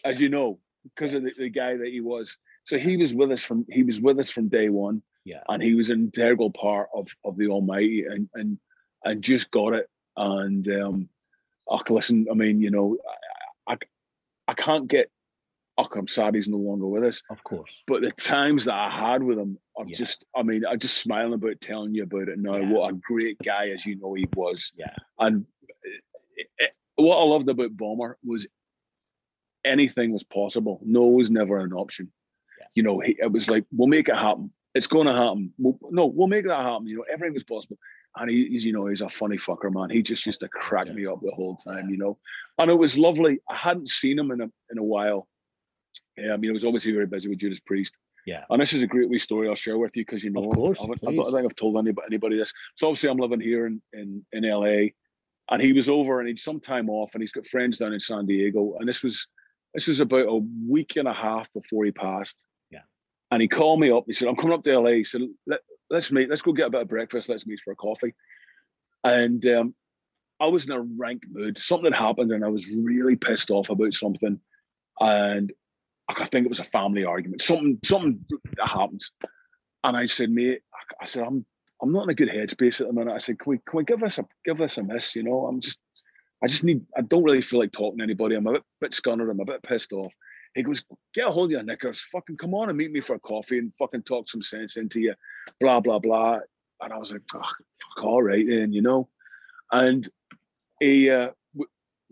as 0.04 0.20
you 0.22 0.30
know, 0.30 0.60
because 0.84 1.14
of 1.14 1.24
the, 1.24 1.32
the 1.38 1.50
guy 1.50 1.76
that 1.78 1.88
he 1.88 2.02
was. 2.02 2.38
So 2.66 2.78
he 2.78 2.98
was 2.98 3.14
with 3.14 3.32
us 3.32 3.44
from 3.44 3.66
he 3.70 3.84
was 3.84 4.02
with 4.02 4.20
us 4.20 4.30
from 4.30 4.48
day 4.50 4.70
one. 4.70 5.02
Yeah. 5.26 5.44
And 5.50 5.62
he 5.62 5.76
was 5.76 5.90
an 5.90 6.00
integral 6.00 6.52
part 6.52 6.90
of 6.94 7.10
of 7.26 7.38
the 7.38 7.48
Almighty 7.48 8.06
and 8.06 8.30
and 8.34 8.60
and 9.04 9.24
just 9.24 9.52
got 9.52 9.74
it. 9.74 9.88
And 10.18 10.68
um 10.70 11.10
oh, 11.68 11.82
listen, 11.90 12.28
I 12.30 12.34
mean, 12.34 12.62
you 12.62 12.70
know, 12.70 12.98
I, 13.68 13.74
I, 13.74 13.78
I 14.50 14.54
can't 14.54 14.88
get 14.88 15.10
I'm 15.96 16.08
sad 16.08 16.36
he's 16.36 16.48
no 16.48 16.58
longer 16.58 16.88
with 16.88 17.04
us. 17.04 17.22
of 17.30 17.44
course. 17.44 17.72
But 17.88 18.02
the 18.02 18.12
times 18.12 18.66
that 18.66 18.74
I 18.76 18.90
had 18.90 19.24
with 19.24 19.38
him 19.40 19.58
are 19.78 19.86
Yeah. 19.88 19.96
just, 19.96 20.26
I 20.36 20.44
mean, 20.44 20.64
I'm 20.70 20.80
just 20.80 20.98
smiling 21.00 21.34
about 21.34 21.60
telling 21.62 21.94
you 21.96 22.04
about 22.04 22.30
it 22.30 22.40
now. 22.40 22.58
Yeah. 22.58 22.70
What 22.72 22.92
a 22.92 22.94
great 22.96 23.38
guy, 23.44 23.70
as 23.70 23.86
you 23.86 23.96
know, 23.98 24.14
he 24.14 24.28
was. 24.36 24.72
Yeah. 24.76 24.94
And 25.20 25.46
it, 26.36 26.48
it- 26.58 26.72
what 26.98 27.18
I 27.18 27.24
loved 27.24 27.50
about 27.50 27.76
Bomber 27.76 28.18
was 28.24 28.46
anything 29.66 30.12
was 30.12 30.24
possible. 30.24 30.80
No 30.84 31.04
was 31.08 31.32
never 31.32 31.58
an 31.60 31.74
option. 31.74 32.12
Yeah. 32.60 32.66
You 32.76 32.84
know, 32.84 33.00
he, 33.00 33.16
it 33.20 33.32
was 33.32 33.50
like, 33.50 33.66
we'll 33.72 33.88
make 33.88 34.10
it 34.10 34.16
happen. 34.16 34.52
It's 34.76 34.88
going 34.88 35.08
to 35.08 35.14
happen. 35.14 35.54
We'll, 35.58 35.78
no, 35.90 36.06
we'll 36.06 36.28
make 36.28 36.46
that 36.48 36.58
happen. 36.58 36.88
You 36.88 36.98
know, 36.98 37.06
everything 37.12 37.34
was 37.34 37.44
possible. 37.44 37.78
And 38.18 38.30
he, 38.30 38.48
he's, 38.48 38.66
you 38.66 38.74
know, 38.74 38.88
he's 38.88 39.02
a 39.02 39.10
funny 39.10 39.38
fucker, 39.38 39.74
man. 39.74 39.90
He 39.90 40.02
just 40.02 40.26
used 40.26 40.42
to 40.42 40.50
crack 40.50 40.94
me 40.94 41.06
up 41.08 41.22
the 41.22 41.32
whole 41.32 41.56
time, 41.56 41.90
you 41.90 41.98
know. 41.98 42.18
And 42.60 42.70
it 42.70 42.78
was 42.78 42.98
lovely. 42.98 43.40
I 43.50 43.56
hadn't 43.56 43.88
seen 43.90 44.20
him 44.20 44.32
in 44.32 44.42
a 44.42 44.50
in 44.70 44.78
a 44.78 44.84
while. 44.84 45.28
Yeah, 46.18 46.34
I 46.34 46.38
mean, 46.38 46.51
I 46.51 46.53
was 46.53 46.65
obviously 46.65 46.91
very 46.91 47.08
busy 47.08 47.30
with 47.30 47.39
Judas 47.39 47.60
Priest. 47.60 47.94
Yeah. 48.25 48.44
And 48.50 48.62
this 48.62 48.74
is 48.74 48.84
a 48.84 48.88
great 48.88 49.10
wee 49.10 49.18
story 49.18 49.48
I'll 49.48 49.56
share 49.56 49.77
with 49.77 49.96
you 49.96 50.06
because 50.06 50.24
you 50.24 50.30
know, 50.30 50.44
Of 50.44 50.56
course, 50.56 50.80
I, 50.80 50.84
I 50.84 51.15
don't 51.15 51.34
think 51.34 51.46
I've 51.46 51.56
told 51.56 51.77
anybody, 51.77 52.06
anybody 52.08 52.38
this. 52.38 52.53
So 52.75 52.88
obviously, 52.88 53.10
I'm 53.10 53.18
living 53.18 53.39
here 53.39 53.65
in, 53.65 53.82
in 53.94 54.25
in 54.32 54.44
LA, 54.44 54.89
and 55.50 55.62
he 55.62 55.74
was 55.74 55.89
over 55.89 56.20
and 56.20 56.27
he'd 56.27 56.39
some 56.39 56.60
time 56.60 56.89
off, 56.89 57.12
and 57.13 57.22
he's 57.22 57.32
got 57.32 57.48
friends 57.48 57.80
down 57.80 57.94
in 57.94 58.00
San 58.00 58.25
Diego. 58.25 58.75
And 58.80 58.88
this 58.88 59.01
was 59.01 59.27
this 59.74 59.88
was 59.88 60.00
about 60.01 60.27
a 60.27 60.41
week 60.68 60.98
and 60.98 61.08
a 61.08 61.13
half 61.13 61.51
before 61.53 61.86
he 61.86 61.91
passed. 61.91 62.44
Yeah. 62.70 62.82
And 63.32 63.41
he 63.41 63.48
called 63.48 63.80
me 63.80 63.91
up. 63.91 64.03
He 64.06 64.13
said, 64.13 64.27
"I'm 64.27 64.36
coming 64.36 64.53
up 64.53 64.63
to 64.65 64.80
LA." 64.80 64.91
He 64.91 65.03
said, 65.03 65.22
Let, 65.48 65.62
"Let's 65.89 66.12
meet. 66.12 66.30
Let's 66.30 66.41
go 66.41 66.53
get 66.53 66.68
a 66.68 66.72
bit 66.72 66.82
of 66.82 66.89
breakfast. 66.89 67.30
Let's 67.30 67.48
meet 67.48 67.60
for 67.63 67.72
a 67.72 67.75
coffee." 67.75 68.13
And 69.03 69.44
um, 69.48 69.75
I 70.39 70.46
was 70.46 70.65
in 70.65 70.72
a 70.72 70.82
rank 70.82 71.24
mood. 71.30 71.58
Something 71.58 71.91
had 71.91 72.00
happened, 72.00 72.32
and 72.32 72.46
I 72.46 72.50
was 72.50 72.70
really 72.70 73.15
pissed 73.15 73.50
off 73.50 73.70
about 73.70 73.94
something. 73.94 74.39
And 75.00 75.51
I 76.20 76.25
think 76.25 76.46
it 76.46 76.50
was 76.50 76.60
a 76.60 76.65
family 76.65 77.06
argument. 77.06 77.41
Something, 77.41 77.80
something 77.84 78.25
that 78.58 78.68
happens. 78.68 79.12
And 79.84 79.96
I 79.96 80.06
said, 80.06 80.30
mate, 80.30 80.62
I- 80.74 81.03
I 81.03 81.06
said, 81.06 81.24
I'm, 81.24 81.46
I'm 81.82 81.91
not 81.91 82.03
in 82.03 82.10
a 82.10 82.15
good 82.15 82.30
headspace 82.30 82.82
at 82.82 82.88
the 82.88 82.94
minute. 82.94 83.13
I 83.13 83.18
said, 83.20 83.39
can 83.39 83.50
we, 83.51 83.58
can 83.68 83.77
we 83.77 83.84
give 83.84 84.03
us 84.03 84.20
a, 84.20 84.25
give 84.46 84.62
us 84.62 84.77
a 84.77 84.84
miss? 84.84 85.15
You 85.15 85.24
know, 85.24 85.48
I'm 85.48 85.60
just, 85.62 85.80
I 86.44 86.48
just 86.48 86.63
need, 86.63 86.82
I 86.98 87.01
don't 87.01 87.24
really 87.24 87.41
feel 87.41 87.60
like 87.60 87.72
talking 87.72 88.00
to 88.00 88.03
anybody. 88.03 88.36
I'm 88.36 88.46
a 88.48 88.53
bit, 88.53 88.63
bit 88.82 88.91
scunnered. 88.91 89.32
I'm 89.32 89.39
a 89.39 89.46
bit 89.46 89.63
pissed 89.63 89.94
off. 89.94 90.13
He 90.53 90.63
goes, 90.63 90.84
get 91.13 91.27
a 91.27 91.32
hold 91.32 91.48
of 91.48 91.51
your 91.51 91.63
knickers. 91.63 92.06
Fucking 92.12 92.38
come 92.38 92.53
on 92.53 92.70
and 92.70 92.77
meet 92.77 92.91
me 92.91 93.00
for 93.00 93.15
a 93.15 93.20
coffee 93.20 93.58
and 93.58 93.74
fucking 93.77 94.03
talk 94.03 94.30
some 94.30 94.41
sense 94.41 94.75
into 94.75 95.00
you. 95.00 95.13
Blah 95.60 95.80
blah 95.80 96.00
blah. 96.00 96.39
And 96.82 96.91
I 96.91 96.98
was 96.98 97.12
like, 97.12 97.22
oh, 97.36 97.39
fuck, 97.39 98.03
all 98.03 98.22
right 98.22 98.46
then, 98.46 98.74
you 98.74 98.82
know. 98.82 99.08
And 99.72 100.08
he, 100.80 101.10
uh, 101.10 101.30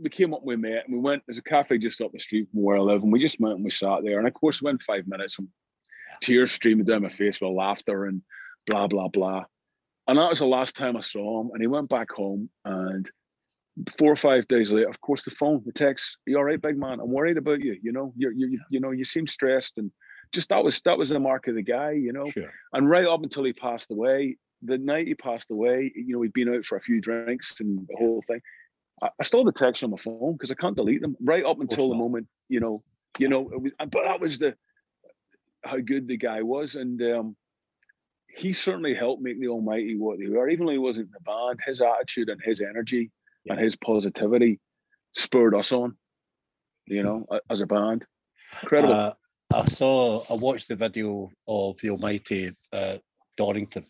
we, 0.02 0.10
came 0.10 0.34
up, 0.34 0.42
we 0.44 0.56
met, 0.56 0.86
and 0.86 0.96
we 0.96 1.00
went. 1.00 1.24
There's 1.28 1.38
a 1.38 1.44
cafe 1.44 1.78
just 1.78 2.02
up 2.02 2.12
the 2.12 2.20
street 2.20 2.48
from 2.52 2.64
where 2.64 2.78
I 2.78 2.82
live, 2.82 3.04
and 3.04 3.12
we 3.12 3.20
just 3.20 3.40
went 3.40 3.56
and 3.56 3.64
we 3.64 3.70
sat 3.70 4.04
there. 4.04 4.20
And 4.20 4.28
of 4.28 4.34
course, 4.34 4.62
within 4.62 4.80
five 4.80 5.08
minutes, 5.08 5.40
and 5.40 5.48
tears 6.22 6.52
streaming 6.52 6.86
down 6.86 7.04
my 7.04 7.10
face 7.10 7.40
with 7.40 7.52
laughter 7.52 8.06
and 8.06 8.22
blah 8.68 8.88
blah 8.88 9.08
blah. 9.08 9.46
And 10.08 10.18
that 10.18 10.30
was 10.30 10.40
the 10.40 10.46
last 10.46 10.76
time 10.76 10.98
I 10.98 11.02
saw 11.02 11.42
him. 11.42 11.52
And 11.54 11.62
he 11.62 11.68
went 11.68 11.90
back 11.90 12.12
home, 12.12 12.50
and 12.66 13.10
four 13.98 14.12
or 14.12 14.18
five 14.18 14.48
days 14.48 14.72
later, 14.72 14.90
of 14.90 15.00
course, 15.02 15.24
the 15.24 15.32
phone, 15.32 15.62
the 15.66 15.72
text, 15.72 16.18
"You 16.26 16.38
all 16.38 16.44
right, 16.44 16.62
big 16.62 16.78
man? 16.78 17.00
I'm 17.00 17.12
worried 17.12 17.38
about 17.38 17.62
you. 17.62 17.78
You 17.82 17.92
know, 17.92 18.14
you 18.16 18.32
you 18.36 18.60
you 18.70 18.80
know, 18.80 18.92
you 18.92 19.06
seem 19.06 19.28
stressed." 19.28 19.78
And 19.78 19.92
just 20.32 20.50
that 20.50 20.64
was 20.64 20.82
that 20.82 20.98
was 20.98 21.10
the 21.10 21.20
mark 21.20 21.48
of 21.48 21.56
the 21.56 21.62
guy, 21.62 21.92
you 21.92 22.14
know. 22.14 22.30
Sure. 22.32 22.52
And 22.74 22.90
right 22.90 23.06
up 23.06 23.24
until 23.24 23.44
he 23.44 23.54
passed 23.54 23.92
away, 23.92 24.38
the 24.62 24.78
night 24.78 25.08
he 25.08 25.16
passed 25.16 25.52
away, 25.52 25.92
you 25.96 26.16
know, 26.16 26.22
he'd 26.22 26.34
been 26.34 26.54
out 26.54 26.66
for 26.66 26.78
a 26.78 26.82
few 26.82 27.02
drinks 27.02 27.56
and 27.60 27.88
the 27.88 27.96
whole 27.98 28.24
thing. 28.28 28.42
I, 29.02 29.10
have 29.18 29.46
the 29.46 29.52
text 29.56 29.84
on 29.84 29.92
my 29.92 29.98
phone 29.98 30.34
because 30.34 30.52
I 30.52 30.56
can't 30.56 30.76
delete 30.76 31.02
them. 31.02 31.16
Right 31.22 31.46
up 31.46 31.60
until 31.60 31.90
the 31.90 31.96
moment, 31.96 32.28
you 32.48 32.60
know, 32.60 32.84
you 33.18 33.30
know, 33.30 33.50
it 33.52 33.62
was, 33.62 33.72
but 33.80 34.04
that 34.04 34.20
was 34.20 34.38
the 34.38 34.56
how 35.64 35.78
good 35.78 36.08
the 36.08 36.18
guy 36.18 36.42
was, 36.42 36.76
and 36.76 37.02
um, 37.02 37.36
he 38.28 38.54
certainly 38.54 38.94
helped 38.94 39.22
make 39.22 39.40
the 39.40 39.48
Almighty 39.48 39.98
what 39.98 40.20
they 40.20 40.28
were. 40.28 40.50
Even 40.50 40.66
though 40.66 40.72
he 40.72 40.78
wasn't 40.78 41.08
in 41.08 41.12
the 41.14 41.20
band, 41.22 41.60
his 41.66 41.82
attitude 41.82 42.30
and 42.30 42.42
his 42.44 42.62
energy 42.62 43.12
and 43.48 43.60
his 43.60 43.76
positivity 43.76 44.60
spurred 45.14 45.56
us 45.56 45.72
on. 45.72 45.98
You 46.86 47.04
know, 47.04 47.26
as 47.50 47.62
a 47.62 47.68
band, 47.68 48.06
incredible. 48.62 48.94
Uh, 48.94 49.14
I 49.54 49.66
saw, 49.66 50.24
I 50.30 50.34
watched 50.34 50.68
the 50.68 50.76
video 50.76 51.32
of 51.48 51.78
the 51.82 51.92
Almighty 51.92 52.52
uh, 52.72 52.98
Donington, 53.38 53.84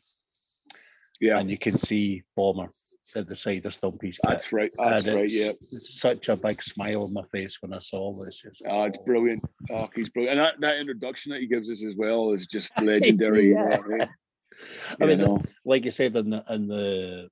yeah, 1.19 1.39
and 1.39 1.49
you 1.49 1.57
can 1.57 1.77
see 1.77 2.23
Bomber 2.35 2.69
at 3.15 3.27
the 3.27 3.35
side 3.35 3.65
of 3.65 3.73
Stumpy's 3.73 4.17
kit. 4.17 4.29
that's 4.29 4.53
right. 4.53 4.71
That's 4.77 5.07
right. 5.07 5.29
Yeah. 5.29 5.51
Such 5.61 6.29
a 6.29 6.35
big 6.35 6.61
smile 6.61 7.03
on 7.03 7.13
my 7.13 7.23
face 7.31 7.57
when 7.61 7.73
I 7.73 7.79
saw 7.79 8.13
this. 8.13 8.41
It's 8.45 8.61
Oh, 8.67 8.83
it's 8.83 8.97
brilliant. 8.99 9.43
Oh, 9.71 9.89
he's 9.95 10.09
brilliant. 10.09 10.39
And 10.39 10.45
that, 10.45 10.61
that 10.61 10.79
introduction 10.79 11.31
that 11.31 11.41
he 11.41 11.47
gives 11.47 11.69
us 11.69 11.83
as 11.83 11.95
well 11.95 12.31
is 12.33 12.47
just 12.47 12.73
legendary. 12.81 13.47
You 13.47 13.55
know 13.55 14.07
I 15.01 15.05
mean? 15.05 15.19
You 15.19 15.25
know? 15.25 15.43
like 15.65 15.85
you 15.85 15.91
said 15.91 16.15
in 16.15 16.31
the, 16.31 16.43
in 16.49 16.67
the 16.67 17.29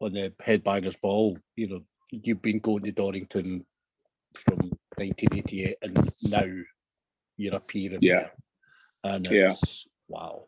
on 0.00 0.12
the 0.12 0.32
Headbangers 0.44 1.00
Ball, 1.00 1.38
you 1.56 1.68
know, 1.68 1.80
you've 2.10 2.42
been 2.42 2.58
going 2.58 2.82
to 2.84 2.92
Donington 2.92 3.64
from 4.34 4.58
1988, 4.96 5.76
and 5.82 6.10
now 6.24 6.44
you're 7.36 7.54
appearing. 7.54 7.98
Yeah. 8.02 8.28
and 9.04 9.26
Yeah. 9.30 9.54
wow. 10.08 10.46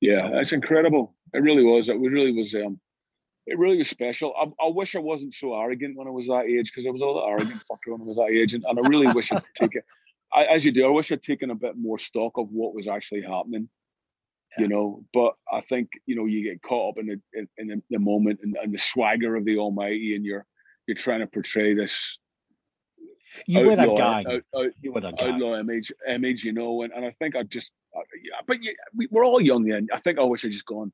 Yeah, 0.00 0.30
that's 0.32 0.52
incredible. 0.52 1.14
It 1.32 1.40
really 1.40 1.64
was. 1.64 1.88
It 1.88 1.98
really 1.98 2.32
was. 2.32 2.54
Um, 2.54 2.80
it 3.50 3.58
really 3.58 3.78
was 3.78 3.88
special. 3.88 4.34
I, 4.40 4.44
I 4.66 4.68
wish 4.68 4.94
I 4.94 5.00
wasn't 5.00 5.34
so 5.34 5.54
arrogant 5.54 5.96
when 5.96 6.06
I 6.06 6.10
was 6.10 6.26
that 6.26 6.46
age 6.46 6.70
because 6.70 6.86
I 6.86 6.90
was 6.90 7.02
a 7.02 7.04
little 7.04 7.26
arrogant 7.26 7.62
fucker 7.70 7.92
when 7.92 8.02
I 8.02 8.04
was 8.04 8.16
that 8.16 8.30
age, 8.30 8.54
and, 8.54 8.64
and 8.64 8.78
I 8.78 8.88
really 8.88 9.08
wish 9.12 9.32
I'd 9.32 9.42
taken, 9.54 9.82
I, 10.32 10.44
as 10.44 10.64
you 10.64 10.72
do, 10.72 10.86
I 10.86 10.90
wish 10.90 11.10
I'd 11.10 11.22
taken 11.22 11.50
a 11.50 11.54
bit 11.54 11.76
more 11.76 11.98
stock 11.98 12.38
of 12.38 12.48
what 12.50 12.74
was 12.74 12.86
actually 12.86 13.22
happening. 13.22 13.68
Yeah. 14.56 14.62
You 14.62 14.68
know, 14.68 15.04
but 15.12 15.34
I 15.52 15.60
think 15.60 15.88
you 16.06 16.16
know 16.16 16.26
you 16.26 16.42
get 16.42 16.62
caught 16.62 16.90
up 16.90 16.98
in 16.98 17.06
the 17.06 17.20
in, 17.38 17.48
in 17.58 17.66
the, 17.68 17.82
the 17.90 17.98
moment 17.98 18.40
and, 18.42 18.56
and 18.62 18.72
the 18.72 18.78
swagger 18.78 19.36
of 19.36 19.44
the 19.44 19.58
Almighty, 19.58 20.16
and 20.16 20.24
you're 20.24 20.46
you're 20.86 20.96
trying 20.96 21.20
to 21.20 21.26
portray 21.26 21.74
this 21.74 22.18
You 23.46 23.66
were 23.66 23.72
a 23.72 23.94
guy. 23.96 24.24
Out, 24.28 24.42
out, 24.56 24.70
you 24.80 24.92
were 24.92 24.98
a 25.00 25.12
gang. 25.12 25.34
Outlaw 25.34 25.58
image, 25.58 25.92
image, 26.08 26.44
you 26.44 26.52
know, 26.52 26.82
and, 26.82 26.92
and 26.92 27.04
I 27.04 27.14
think 27.18 27.36
I 27.36 27.42
just, 27.42 27.70
uh, 27.96 28.00
yeah, 28.22 28.40
but 28.46 28.62
yeah, 28.62 28.72
we, 28.96 29.08
we're 29.10 29.24
all 29.24 29.40
young 29.40 29.64
then. 29.64 29.88
I 29.92 30.00
think 30.00 30.18
I 30.18 30.22
wish 30.22 30.44
I'd 30.44 30.52
just 30.52 30.66
gone, 30.66 30.92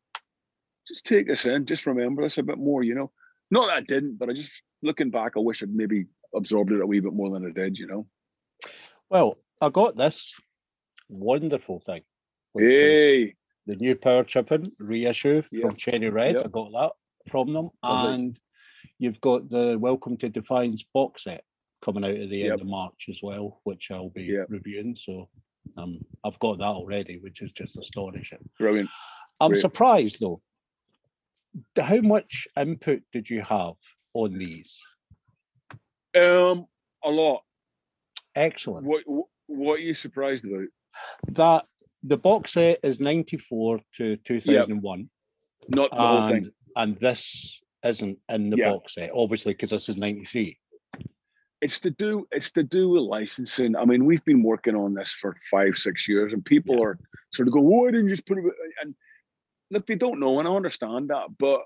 just 0.86 1.06
take 1.06 1.26
this 1.26 1.46
in, 1.46 1.66
just 1.66 1.86
remember 1.86 2.22
this 2.22 2.38
a 2.38 2.42
bit 2.42 2.58
more, 2.58 2.82
you 2.82 2.94
know. 2.94 3.10
Not 3.50 3.66
that 3.66 3.76
I 3.76 3.80
didn't, 3.80 4.18
but 4.18 4.28
I 4.28 4.32
just 4.32 4.62
looking 4.82 5.10
back, 5.10 5.32
I 5.36 5.40
wish 5.40 5.62
I'd 5.62 5.74
maybe 5.74 6.06
absorbed 6.34 6.72
it 6.72 6.80
a 6.80 6.86
wee 6.86 7.00
bit 7.00 7.12
more 7.12 7.30
than 7.30 7.46
I 7.46 7.50
did, 7.50 7.78
you 7.78 7.86
know. 7.86 8.06
Well, 9.10 9.38
I 9.60 9.68
got 9.68 9.96
this 9.96 10.32
wonderful 11.08 11.80
thing. 11.80 12.02
Hey, 12.56 13.34
the 13.66 13.76
new 13.76 13.94
Powertrippin' 13.94 14.72
reissue 14.78 15.42
yep. 15.50 15.62
from 15.62 15.76
Cherry 15.76 16.10
Red. 16.10 16.36
Yep. 16.36 16.44
I 16.44 16.48
got 16.48 16.72
that 16.72 17.30
from 17.30 17.52
them, 17.52 17.70
Lovely. 17.82 18.14
and 18.14 18.38
you've 18.98 19.20
got 19.20 19.48
the 19.48 19.76
Welcome 19.78 20.16
to 20.18 20.28
Defiance 20.28 20.84
box 20.94 21.24
set 21.24 21.44
coming 21.84 22.04
out 22.04 22.10
at 22.10 22.30
the 22.30 22.38
yep. 22.38 22.52
end 22.52 22.60
of 22.60 22.66
March 22.66 23.06
as 23.08 23.18
well, 23.22 23.60
which 23.64 23.88
I'll 23.90 24.10
be 24.10 24.38
reviewing. 24.48 24.96
So 24.96 25.28
um, 25.76 26.00
I've 26.24 26.38
got 26.38 26.58
that 26.58 26.64
already, 26.64 27.18
which 27.18 27.42
is 27.42 27.52
just 27.52 27.76
astonishing. 27.76 28.48
Brilliant. 28.58 28.90
I'm 29.40 29.52
Great. 29.52 29.60
surprised 29.60 30.20
though. 30.20 30.40
How 31.80 32.00
much 32.00 32.49
input 32.56 33.02
did 33.12 33.30
you 33.30 33.42
have 33.42 33.75
on 34.14 34.38
these? 34.38 34.80
Um, 36.16 36.66
a 37.04 37.11
lot. 37.11 37.42
Excellent. 38.34 38.87
What 38.87 39.02
What 39.46 39.75
are 39.78 39.82
you 39.82 39.94
surprised 39.94 40.44
about? 40.44 40.68
That 41.32 41.64
the 42.02 42.16
box 42.16 42.52
set 42.52 42.80
is 42.82 43.00
94 43.00 43.80
to 43.96 44.16
2001. 44.16 44.99
Yep. 44.99 45.08
Not 45.68 45.90
the 45.90 45.96
and, 45.96 46.06
whole 46.06 46.28
thing. 46.28 46.50
And 46.76 46.96
this 47.00 47.61
isn't 47.84 48.18
in 48.28 48.50
the 48.50 48.58
yep. 48.58 48.73
box 48.73 48.94
set, 48.94 49.11
obviously, 49.14 49.52
because 49.54 49.70
this 49.70 49.88
is 49.88 49.96
93. 49.96 50.58
It's 51.61 51.80
to 51.80 51.90
do 51.90 52.26
it's 52.30 52.50
to 52.52 52.62
do 52.62 52.90
with 52.90 53.02
licensing. 53.02 53.75
I 53.75 53.87
mean, 53.87 54.04
we've 54.04 54.25
been 54.25 54.42
working 54.42 54.75
on 54.75 54.92
this 54.92 55.12
for 55.12 55.34
five, 55.50 55.76
six 55.76 56.06
years, 56.06 56.34
and 56.34 56.44
people 56.44 56.76
yeah. 56.76 56.84
are 56.84 56.99
sort 57.32 57.49
of 57.49 57.54
go, 57.54 57.61
"Why 57.62 57.87
didn't 57.87 58.04
you 58.04 58.11
just 58.11 58.26
put 58.26 58.37
it?" 58.37 58.44
And 58.82 58.94
look, 59.74 59.86
they 59.86 59.96
don't 59.96 60.20
know, 60.20 60.38
and 60.38 60.48
I 60.48 60.52
understand 60.52 61.10
that, 61.10 61.26
but 61.38 61.60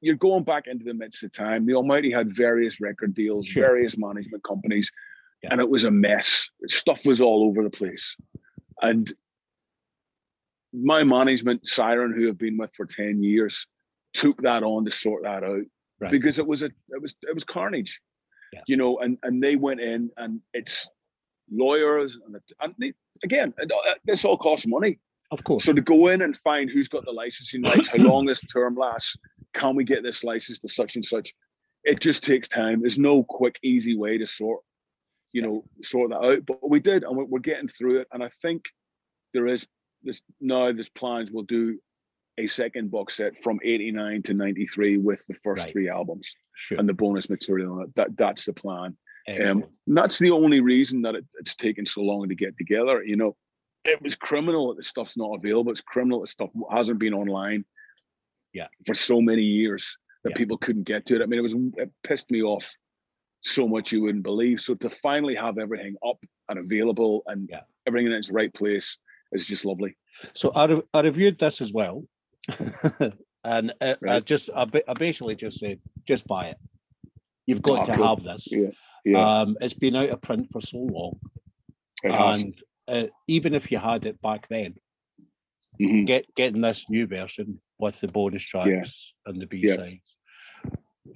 you're 0.00 0.16
going 0.16 0.44
back 0.44 0.66
into 0.66 0.84
the 0.84 0.94
midst 0.94 1.22
of 1.22 1.32
time. 1.32 1.64
The 1.66 1.74
Almighty 1.74 2.12
had 2.12 2.32
various 2.32 2.80
record 2.80 3.14
deals, 3.14 3.46
sure. 3.46 3.64
various 3.64 3.96
management 3.96 4.44
companies, 4.44 4.90
yeah. 5.42 5.50
and 5.52 5.60
it 5.60 5.68
was 5.68 5.84
a 5.84 5.90
mess. 5.90 6.48
Stuff 6.68 7.06
was 7.06 7.20
all 7.20 7.44
over 7.44 7.62
the 7.62 7.70
place. 7.70 8.16
And 8.82 9.12
my 10.72 11.04
management, 11.04 11.66
Siren, 11.66 12.14
who 12.14 12.28
I've 12.28 12.38
been 12.38 12.58
with 12.58 12.70
for 12.76 12.86
10 12.86 13.22
years, 13.22 13.66
took 14.12 14.42
that 14.42 14.62
on 14.62 14.84
to 14.84 14.90
sort 14.90 15.22
that 15.22 15.44
out 15.44 15.62
right. 16.00 16.10
because 16.10 16.38
it 16.38 16.46
was 16.46 16.62
a 16.62 16.66
it 16.66 17.00
was 17.00 17.16
it 17.22 17.34
was 17.34 17.44
carnage. 17.44 18.00
Yeah. 18.52 18.60
You 18.66 18.76
know, 18.76 18.98
and 18.98 19.16
and 19.22 19.42
they 19.42 19.56
went 19.56 19.80
in 19.80 20.10
and 20.16 20.40
it's 20.52 20.86
lawyers 21.50 22.18
and, 22.26 22.36
and 22.60 22.74
they, 22.78 22.92
again, 23.24 23.54
this 24.04 24.24
all 24.24 24.36
costs 24.36 24.66
money. 24.66 24.98
Of 25.32 25.42
course. 25.44 25.64
So 25.64 25.72
to 25.72 25.80
go 25.80 26.08
in 26.08 26.22
and 26.22 26.36
find 26.36 26.70
who's 26.70 26.88
got 26.88 27.04
the 27.04 27.10
licensing 27.10 27.62
rights, 27.62 27.88
how 27.88 27.98
long 27.98 28.26
this 28.26 28.42
term 28.42 28.76
lasts, 28.76 29.16
can 29.54 29.74
we 29.74 29.82
get 29.82 30.04
this 30.04 30.22
license 30.22 30.60
to 30.60 30.68
such 30.68 30.94
and 30.94 31.04
such? 31.04 31.34
It 31.84 31.98
just 31.98 32.22
takes 32.22 32.48
time. 32.48 32.80
There's 32.80 32.98
no 32.98 33.24
quick, 33.24 33.58
easy 33.62 33.96
way 33.96 34.18
to 34.18 34.26
sort 34.26 34.60
you 35.32 35.42
know, 35.42 35.64
sort 35.82 36.10
that 36.10 36.22
out. 36.22 36.46
But 36.46 36.68
we 36.68 36.80
did, 36.80 37.04
and 37.04 37.16
we're 37.16 37.40
getting 37.40 37.68
through 37.68 38.00
it. 38.00 38.08
And 38.12 38.22
I 38.22 38.28
think 38.28 38.66
there 39.34 39.46
is 39.46 39.66
this 40.02 40.22
now. 40.40 40.72
There's 40.72 40.90
plans. 40.90 41.30
We'll 41.32 41.44
do 41.44 41.78
a 42.38 42.46
second 42.46 42.90
box 42.90 43.16
set 43.16 43.36
from 43.36 43.58
89 43.62 44.22
to 44.22 44.34
93 44.34 44.98
with 44.98 45.26
the 45.26 45.34
first 45.34 45.64
right. 45.64 45.72
three 45.72 45.88
albums 45.88 46.34
sure. 46.54 46.78
and 46.78 46.88
the 46.88 46.94
bonus 46.94 47.28
material 47.28 47.74
on 47.74 47.82
it. 47.84 47.94
That 47.96 48.16
that's 48.16 48.44
the 48.44 48.52
plan. 48.52 48.96
Um, 49.46 49.64
that's 49.86 50.18
the 50.18 50.32
only 50.32 50.60
reason 50.60 51.02
that 51.02 51.14
it, 51.14 51.24
it's 51.38 51.54
taken 51.54 51.86
so 51.86 52.00
long 52.00 52.28
to 52.28 52.34
get 52.34 52.56
together. 52.58 53.02
You 53.04 53.16
know, 53.16 53.36
it 53.84 54.00
was 54.02 54.14
criminal 54.14 54.68
that 54.68 54.76
the 54.76 54.82
stuff's 54.82 55.16
not 55.16 55.34
available. 55.34 55.72
It's 55.72 55.80
criminal 55.80 56.20
that 56.20 56.28
stuff 56.28 56.50
hasn't 56.70 56.98
been 56.98 57.14
online. 57.14 57.64
Yeah, 58.52 58.68
for 58.86 58.94
so 58.94 59.20
many 59.20 59.42
years 59.42 59.96
that 60.24 60.30
yeah. 60.30 60.36
people 60.36 60.58
couldn't 60.58 60.84
get 60.84 61.06
to 61.06 61.16
it. 61.16 61.22
I 61.22 61.26
mean, 61.26 61.38
it 61.38 61.42
was 61.42 61.54
it 61.76 61.90
pissed 62.04 62.30
me 62.30 62.42
off 62.42 62.70
so 63.42 63.66
much 63.66 63.92
you 63.92 64.02
wouldn't 64.02 64.22
believe. 64.22 64.60
So 64.60 64.74
to 64.74 64.90
finally 64.90 65.34
have 65.34 65.58
everything 65.58 65.96
up 66.06 66.18
and 66.48 66.58
available 66.58 67.22
and 67.26 67.48
yeah. 67.50 67.60
everything 67.86 68.06
in 68.06 68.12
its 68.12 68.30
right 68.30 68.52
place 68.52 68.98
is 69.32 69.46
just 69.46 69.64
lovely. 69.64 69.96
So 70.34 70.50
I, 70.50 70.66
re- 70.66 70.82
I 70.94 71.00
reviewed 71.00 71.38
this 71.38 71.60
as 71.60 71.72
well, 71.72 72.04
and 73.44 73.72
I, 73.80 73.96
right. 74.00 74.16
I 74.16 74.20
just 74.20 74.50
I, 74.54 74.66
I, 74.86 74.94
basically 74.94 75.34
just 75.34 75.58
said 75.58 75.80
just 76.06 76.26
buy 76.26 76.48
it. 76.48 76.58
You've 77.46 77.62
got 77.62 77.88
oh, 77.88 77.92
to 77.92 78.04
have 78.04 78.22
this. 78.22 78.46
Yeah. 78.46 78.68
Yeah. 79.04 79.40
Um, 79.40 79.56
it's 79.60 79.74
been 79.74 79.96
out 79.96 80.10
of 80.10 80.20
print 80.20 80.48
for 80.52 80.60
so 80.60 80.78
long, 80.78 81.18
and 82.04 82.54
uh, 82.88 83.06
even 83.28 83.54
if 83.54 83.70
you 83.70 83.78
had 83.78 84.06
it 84.06 84.20
back 84.22 84.48
then, 84.48 84.74
mm-hmm. 85.80 86.04
get 86.04 86.26
getting 86.34 86.60
this 86.60 86.84
new 86.88 87.06
version 87.06 87.60
with 87.78 88.00
the 88.00 88.08
bonus 88.08 88.42
tracks 88.42 88.68
yeah. 89.26 89.30
and 89.30 89.40
the 89.40 89.46
B 89.46 89.68
sides 89.68 90.12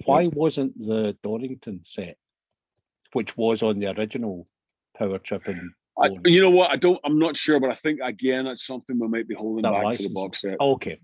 why 0.05 0.27
wasn't 0.27 0.77
the 0.77 1.15
Donington 1.23 1.81
set, 1.83 2.17
which 3.13 3.35
was 3.37 3.63
on 3.63 3.79
the 3.79 3.87
original 3.97 4.47
Power 4.97 5.19
Trip 5.19 5.47
and 5.47 5.71
I, 5.99 6.09
you 6.25 6.41
know 6.41 6.51
what? 6.51 6.69
I 6.69 6.75
don't. 6.75 6.99
I'm 7.03 7.17
not 7.17 7.35
sure, 7.35 7.59
but 7.59 7.71
I 7.71 7.73
think 7.73 7.99
again 8.03 8.45
that's 8.45 8.67
something 8.67 8.99
we 8.99 9.07
might 9.07 9.27
be 9.27 9.33
holding 9.33 9.63
that 9.63 9.71
back 9.71 9.83
license. 9.83 10.03
for 10.03 10.09
the 10.09 10.13
box 10.13 10.41
set. 10.41 10.57
Okay. 10.61 10.99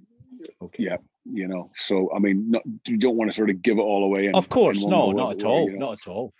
Okay. 0.61 0.83
Yeah. 0.83 0.97
You 1.25 1.47
know. 1.47 1.71
So 1.75 2.11
I 2.15 2.19
mean, 2.19 2.51
not, 2.51 2.61
you 2.85 2.97
don't 2.97 3.15
want 3.15 3.31
to 3.31 3.35
sort 3.35 3.49
of 3.49 3.63
give 3.63 3.79
it 3.79 3.81
all 3.81 4.03
away. 4.03 4.27
In, 4.27 4.35
of 4.35 4.49
course, 4.49 4.79
no, 4.83 5.11
not 5.11 5.37
at 5.37 5.43
all. 5.45 5.67
You 5.67 5.79
know? 5.79 5.87
Not 5.87 5.99
at 5.99 6.07
all. 6.07 6.31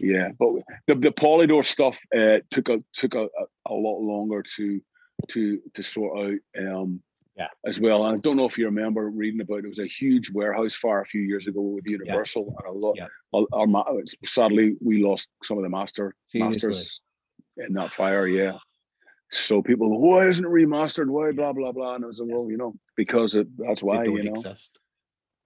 Yeah, 0.00 0.28
but 0.38 0.50
the 0.86 0.94
the 0.94 1.12
Polydor 1.12 1.64
stuff 1.64 1.98
uh, 2.16 2.38
took 2.50 2.68
a 2.68 2.82
took 2.92 3.14
a, 3.14 3.28
a, 3.66 3.74
lot 3.74 4.00
longer 4.00 4.42
to 4.56 4.80
to 5.28 5.60
to 5.74 5.82
sort 5.82 6.18
out. 6.18 6.66
Um, 6.66 7.02
yeah. 7.36 7.48
as 7.66 7.80
well. 7.80 8.04
And 8.04 8.18
I 8.18 8.20
don't 8.20 8.36
know 8.36 8.44
if 8.44 8.58
you 8.58 8.66
remember 8.66 9.08
reading 9.08 9.40
about 9.40 9.60
it, 9.60 9.64
it 9.64 9.68
was 9.68 9.78
a 9.78 9.86
huge 9.86 10.30
warehouse 10.30 10.74
fire 10.74 11.00
a 11.00 11.06
few 11.06 11.22
years 11.22 11.46
ago 11.46 11.62
with 11.62 11.86
Universal, 11.86 12.44
yeah. 12.46 12.54
and 12.58 12.76
a 12.76 12.78
lot. 12.78 12.94
Yeah. 12.96 13.06
Our, 13.32 13.46
our, 13.54 14.02
sadly, 14.24 14.76
we 14.84 15.02
lost 15.02 15.30
some 15.42 15.56
of 15.56 15.62
the 15.62 15.70
master 15.70 16.14
Seriously. 16.30 16.68
masters 16.68 17.00
in 17.56 17.72
that 17.74 17.92
fire. 17.94 18.26
Yeah. 18.26 18.58
So 19.30 19.62
people, 19.62 19.98
why 19.98 20.26
isn't 20.28 20.44
it 20.44 20.48
remastered? 20.48 21.08
Why 21.08 21.32
blah 21.32 21.54
blah 21.54 21.72
blah? 21.72 21.94
And 21.94 22.04
I 22.04 22.08
was 22.08 22.20
like, 22.20 22.28
well, 22.30 22.50
you 22.50 22.58
know, 22.58 22.74
because 22.96 23.34
it, 23.34 23.46
that's 23.56 23.82
why 23.82 24.04
you 24.04 24.24
know 24.24 24.34
exist. 24.34 24.78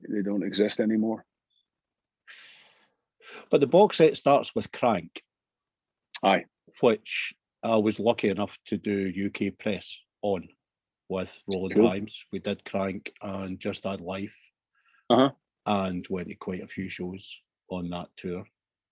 they 0.09 0.23
don't 0.23 0.43
exist 0.43 0.81
anymore. 0.81 1.25
But 3.51 3.61
the 3.61 3.67
box 3.67 3.99
set 3.99 4.17
starts 4.17 4.55
with 4.55 4.73
Crank. 4.73 5.23
Aye. 6.23 6.45
Which 6.81 7.35
I 7.63 7.77
was 7.77 7.99
lucky 7.99 8.29
enough 8.29 8.57
to 8.67 8.77
do 8.77 9.13
UK 9.27 9.59
press 9.59 9.97
on 10.23 10.49
with 11.09 11.35
Rolling 11.53 11.77
cool. 11.77 11.89
Times. 11.89 12.17
We 12.33 12.39
did 12.39 12.65
Crank 12.65 13.13
and 13.23 13.59
Just 13.59 13.87
Add 13.87 14.01
Life, 14.01 14.35
uh-huh. 15.11 15.31
and 15.67 16.07
went 16.11 16.29
to 16.29 16.35
quite 16.35 16.63
a 16.63 16.69
few 16.69 16.89
shows 16.89 17.37
on 17.69 17.91
that 17.91 18.09
tour, 18.17 18.45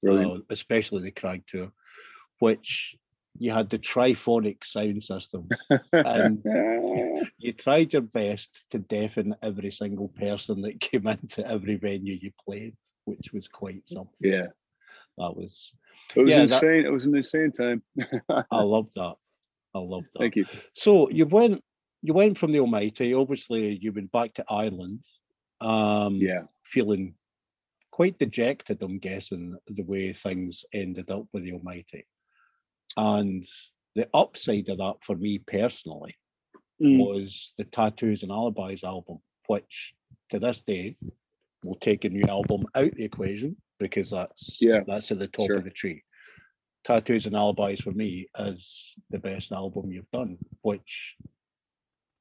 uh, 0.08 0.38
especially 0.50 1.02
the 1.02 1.10
Crank 1.10 1.46
tour, 1.46 1.72
which 2.38 2.96
you 3.38 3.52
had 3.52 3.68
the 3.68 3.78
triphonic 3.78 4.64
sound 4.64 5.02
system, 5.02 5.48
and 5.92 6.42
you 7.38 7.52
tried 7.52 7.92
your 7.92 8.02
best 8.02 8.62
to 8.70 8.78
deafen 8.78 9.34
every 9.42 9.72
single 9.72 10.08
person 10.08 10.62
that 10.62 10.80
came 10.80 11.06
into 11.06 11.46
every 11.46 11.76
venue 11.76 12.18
you 12.20 12.30
played, 12.46 12.74
which 13.04 13.32
was 13.32 13.48
quite 13.48 13.86
something. 13.86 14.12
Yeah, 14.20 14.46
that 15.18 15.36
was. 15.36 15.72
It 16.14 16.22
was 16.22 16.34
yeah, 16.34 16.42
insane. 16.42 16.82
That, 16.82 16.88
it 16.88 16.92
was 16.92 17.06
an 17.06 17.16
insane 17.16 17.52
time. 17.52 17.82
I 18.50 18.62
love 18.62 18.88
that. 18.94 19.14
I 19.74 19.78
love 19.78 20.04
that. 20.12 20.18
Thank 20.18 20.36
you. 20.36 20.46
So 20.74 21.08
you 21.10 21.26
went 21.26 21.62
you 22.02 22.14
went 22.14 22.38
from 22.38 22.52
the 22.52 22.60
Almighty. 22.60 23.14
Obviously, 23.14 23.78
you 23.80 23.92
went 23.92 24.12
back 24.12 24.34
to 24.34 24.44
Ireland. 24.48 25.04
Um, 25.60 26.16
yeah, 26.16 26.42
feeling 26.64 27.14
quite 27.90 28.18
dejected. 28.18 28.82
I'm 28.82 28.98
guessing 28.98 29.56
the 29.68 29.82
way 29.82 30.12
things 30.12 30.64
ended 30.72 31.10
up 31.10 31.26
with 31.32 31.44
the 31.44 31.52
Almighty, 31.52 32.06
and 32.96 33.46
the 33.94 34.08
upside 34.12 34.68
of 34.68 34.78
that 34.78 34.96
for 35.02 35.16
me 35.16 35.38
personally 35.38 36.16
mm. 36.82 36.98
was 36.98 37.52
the 37.58 37.64
Tattoos 37.64 38.22
and 38.22 38.32
Alibis 38.32 38.84
album, 38.84 39.18
which 39.46 39.94
to 40.30 40.38
this 40.38 40.60
day 40.60 40.96
will 41.64 41.76
take 41.76 42.04
a 42.04 42.08
new 42.08 42.24
album 42.28 42.64
out 42.74 42.92
the 42.94 43.04
equation 43.04 43.56
because 43.78 44.10
that's 44.10 44.58
yeah 44.60 44.80
that's 44.86 45.10
at 45.10 45.18
the 45.18 45.28
top 45.28 45.46
sure. 45.46 45.56
of 45.56 45.64
the 45.64 45.70
tree. 45.70 46.02
Tattoos 46.84 47.26
and 47.26 47.34
Alibis 47.34 47.80
for 47.80 47.92
me 47.92 48.28
is 48.38 48.94
the 49.10 49.18
best 49.18 49.52
album 49.52 49.90
you've 49.90 50.10
done, 50.10 50.36
which 50.60 51.16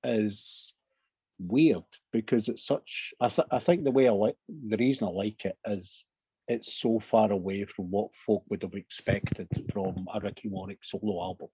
is 0.05 0.73
weird 1.39 1.83
because 2.11 2.47
it's 2.47 2.65
such. 2.65 3.13
I, 3.19 3.27
th- 3.27 3.47
I 3.51 3.59
think 3.59 3.83
the 3.83 3.91
way 3.91 4.07
I 4.07 4.11
like 4.11 4.35
the 4.47 4.77
reason 4.77 5.07
I 5.07 5.11
like 5.11 5.45
it 5.45 5.57
is 5.65 6.05
it's 6.47 6.73
so 6.81 6.99
far 6.99 7.31
away 7.31 7.65
from 7.65 7.91
what 7.91 8.09
folk 8.25 8.43
would 8.49 8.63
have 8.63 8.73
expected 8.73 9.47
from 9.71 10.07
a 10.13 10.19
Ricky 10.19 10.49
Warwick 10.49 10.79
solo 10.83 11.21
album. 11.21 11.47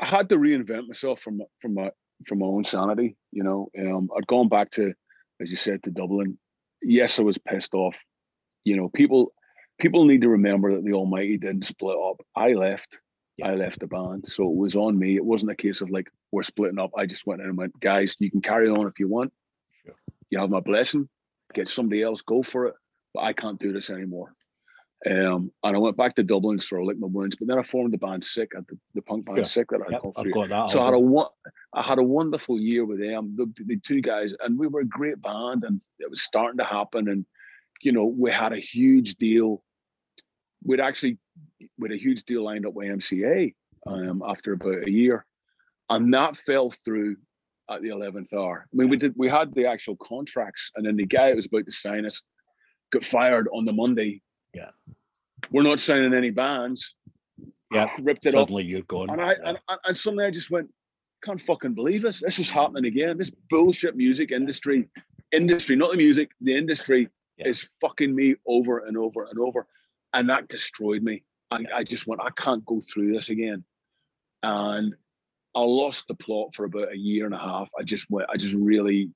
I 0.00 0.06
had 0.06 0.28
to 0.30 0.36
reinvent 0.36 0.88
myself 0.88 1.20
from 1.20 1.40
from 1.60 1.74
my 1.74 1.90
from 2.26 2.40
my 2.40 2.46
own 2.46 2.64
sanity. 2.64 3.16
You 3.32 3.44
know, 3.44 3.68
um, 3.78 4.10
I'd 4.16 4.26
gone 4.26 4.48
back 4.48 4.70
to, 4.72 4.92
as 5.40 5.50
you 5.50 5.56
said, 5.56 5.82
to 5.82 5.90
Dublin. 5.90 6.38
Yes, 6.82 7.18
I 7.18 7.22
was 7.22 7.38
pissed 7.38 7.74
off. 7.74 7.96
You 8.64 8.76
know, 8.76 8.88
people 8.88 9.32
people 9.78 10.04
need 10.04 10.22
to 10.22 10.28
remember 10.28 10.74
that 10.74 10.84
the 10.84 10.92
Almighty 10.92 11.36
didn't 11.36 11.66
split 11.66 11.96
up. 11.96 12.20
I 12.36 12.52
left. 12.52 12.98
Yeah. 13.36 13.50
I 13.50 13.54
left 13.54 13.78
the 13.78 13.86
band, 13.86 14.24
so 14.26 14.48
it 14.50 14.56
was 14.56 14.74
on 14.74 14.98
me. 14.98 15.16
It 15.16 15.24
wasn't 15.24 15.52
a 15.52 15.56
case 15.56 15.80
of 15.80 15.90
like 15.90 16.08
we're 16.32 16.42
splitting 16.42 16.78
up. 16.78 16.90
I 16.96 17.06
just 17.06 17.26
went 17.26 17.40
in 17.40 17.48
and 17.48 17.56
went, 17.56 17.78
guys, 17.80 18.16
you 18.18 18.30
can 18.30 18.40
carry 18.40 18.68
on 18.68 18.88
if 18.88 18.98
you 18.98 19.08
want. 19.08 19.32
Sure. 19.84 19.94
You 20.30 20.40
have 20.40 20.50
my 20.50 20.60
blessing. 20.60 21.08
Get 21.54 21.68
somebody 21.68 22.02
else, 22.02 22.20
go 22.20 22.42
for 22.42 22.66
it. 22.66 22.74
But 23.14 23.24
I 23.24 23.32
can't 23.32 23.58
do 23.58 23.72
this 23.72 23.90
anymore. 23.90 24.34
Um, 25.06 25.52
and 25.62 25.76
I 25.76 25.78
went 25.78 25.96
back 25.96 26.14
to 26.14 26.24
Dublin, 26.24 26.58
so 26.58 26.76
I 26.76 26.80
licked 26.80 26.98
my 26.98 27.06
wounds. 27.06 27.36
But 27.36 27.46
then 27.46 27.58
I 27.58 27.62
formed 27.62 27.92
the 27.92 27.98
band 27.98 28.24
Sick 28.24 28.50
at 28.56 28.66
the, 28.66 28.76
the 28.94 29.02
punk 29.02 29.26
band 29.26 29.38
yeah. 29.38 29.44
Sick 29.44 29.68
that 29.70 29.80
I 29.80 29.92
yep, 29.92 30.02
through. 30.20 30.48
That 30.48 30.70
so 30.70 30.80
I 30.80 30.86
had 30.86 30.94
a 30.94 31.24
I 31.72 31.82
had 31.82 31.98
a 31.98 32.02
wonderful 32.02 32.58
year 32.58 32.84
with 32.84 32.98
them. 32.98 33.34
The, 33.36 33.46
the 33.64 33.78
two 33.78 34.00
guys, 34.00 34.32
and 34.42 34.58
we 34.58 34.66
were 34.66 34.80
a 34.80 34.86
great 34.86 35.20
band, 35.22 35.62
and 35.64 35.80
it 36.00 36.10
was 36.10 36.22
starting 36.22 36.58
to 36.58 36.64
happen. 36.64 37.08
And 37.08 37.24
you 37.82 37.92
know, 37.92 38.06
we 38.06 38.32
had 38.32 38.52
a 38.52 38.58
huge 38.58 39.14
deal. 39.16 39.62
We'd 40.64 40.80
actually 40.80 41.18
with 41.78 41.92
a 41.92 41.96
huge 41.96 42.24
deal 42.24 42.42
lined 42.42 42.66
up 42.66 42.74
with 42.74 42.88
MCA 42.88 43.54
um, 43.86 44.22
after 44.26 44.54
about 44.54 44.88
a 44.88 44.90
year, 44.90 45.24
and 45.90 46.12
that 46.12 46.36
fell 46.38 46.72
through 46.84 47.18
at 47.70 47.82
the 47.82 47.90
eleventh 47.90 48.32
hour. 48.32 48.66
I 48.72 48.76
mean, 48.76 48.88
we 48.88 48.96
did 48.96 49.14
we 49.16 49.28
had 49.28 49.54
the 49.54 49.66
actual 49.66 49.94
contracts, 49.96 50.72
and 50.74 50.84
then 50.84 50.96
the 50.96 51.06
guy 51.06 51.28
that 51.28 51.36
was 51.36 51.46
about 51.46 51.66
to 51.66 51.72
sign 51.72 52.04
us 52.04 52.20
got 52.90 53.04
fired 53.04 53.46
on 53.52 53.64
the 53.64 53.72
Monday 53.72 54.22
yeah. 54.54 54.70
We're 55.50 55.62
not 55.62 55.80
signing 55.80 56.14
any 56.14 56.30
bands. 56.30 56.94
Yeah. 57.72 57.88
Ripped 58.00 58.26
it 58.26 58.34
Suddenly 58.34 58.64
up. 58.64 58.68
you're 58.68 58.82
gone. 58.82 59.10
And 59.10 59.20
I 59.20 59.30
yeah. 59.30 59.54
and, 59.68 59.78
and 59.84 59.96
suddenly 59.96 60.24
I 60.24 60.30
just 60.30 60.50
went, 60.50 60.68
can't 61.24 61.40
fucking 61.40 61.74
believe 61.74 62.02
this. 62.02 62.20
This 62.20 62.38
is 62.38 62.50
happening 62.50 62.86
again. 62.86 63.18
This 63.18 63.30
bullshit 63.50 63.96
music 63.96 64.30
industry, 64.30 64.88
industry, 65.32 65.76
not 65.76 65.90
the 65.90 65.96
music, 65.96 66.30
the 66.40 66.56
industry 66.56 67.08
yeah. 67.36 67.48
is 67.48 67.68
fucking 67.80 68.14
me 68.14 68.36
over 68.46 68.78
and 68.80 68.96
over 68.96 69.24
and 69.24 69.38
over. 69.38 69.66
And 70.12 70.28
that 70.28 70.48
destroyed 70.48 71.02
me. 71.02 71.24
I, 71.50 71.64
I 71.74 71.84
just 71.84 72.06
went, 72.06 72.22
I 72.22 72.30
can't 72.30 72.64
go 72.64 72.80
through 72.92 73.12
this 73.12 73.28
again. 73.28 73.64
And 74.42 74.94
I 75.54 75.60
lost 75.60 76.06
the 76.08 76.14
plot 76.14 76.54
for 76.54 76.64
about 76.64 76.92
a 76.92 76.96
year 76.96 77.26
and 77.26 77.34
a 77.34 77.38
half. 77.38 77.68
I 77.78 77.82
just 77.82 78.10
went, 78.10 78.28
I 78.30 78.36
just 78.36 78.54
really 78.54 79.10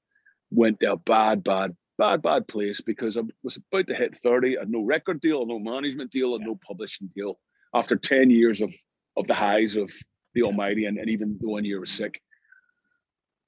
went 0.50 0.80
to 0.80 0.92
a 0.92 0.96
bad, 0.96 1.44
bad, 1.44 1.76
bad, 2.02 2.20
bad 2.20 2.48
place 2.48 2.80
because 2.80 3.16
I 3.16 3.22
was 3.44 3.56
about 3.56 3.86
to 3.86 3.94
hit 3.94 4.18
30. 4.18 4.56
I 4.56 4.60
had 4.62 4.70
no 4.70 4.82
record 4.82 5.20
deal, 5.20 5.46
no 5.46 5.60
management 5.60 6.10
deal, 6.10 6.34
and 6.34 6.44
no 6.44 6.58
publishing 6.66 7.08
deal 7.14 7.38
after 7.74 7.96
10 7.96 8.28
years 8.30 8.60
of 8.60 8.74
of 9.16 9.26
the 9.28 9.34
highs 9.34 9.76
of 9.76 9.90
the 10.34 10.42
Almighty 10.42 10.86
and, 10.86 10.98
and 10.98 11.08
even 11.10 11.36
the 11.38 11.48
one 11.48 11.64
year 11.64 11.78
was 11.78 11.92
sick. 11.92 12.20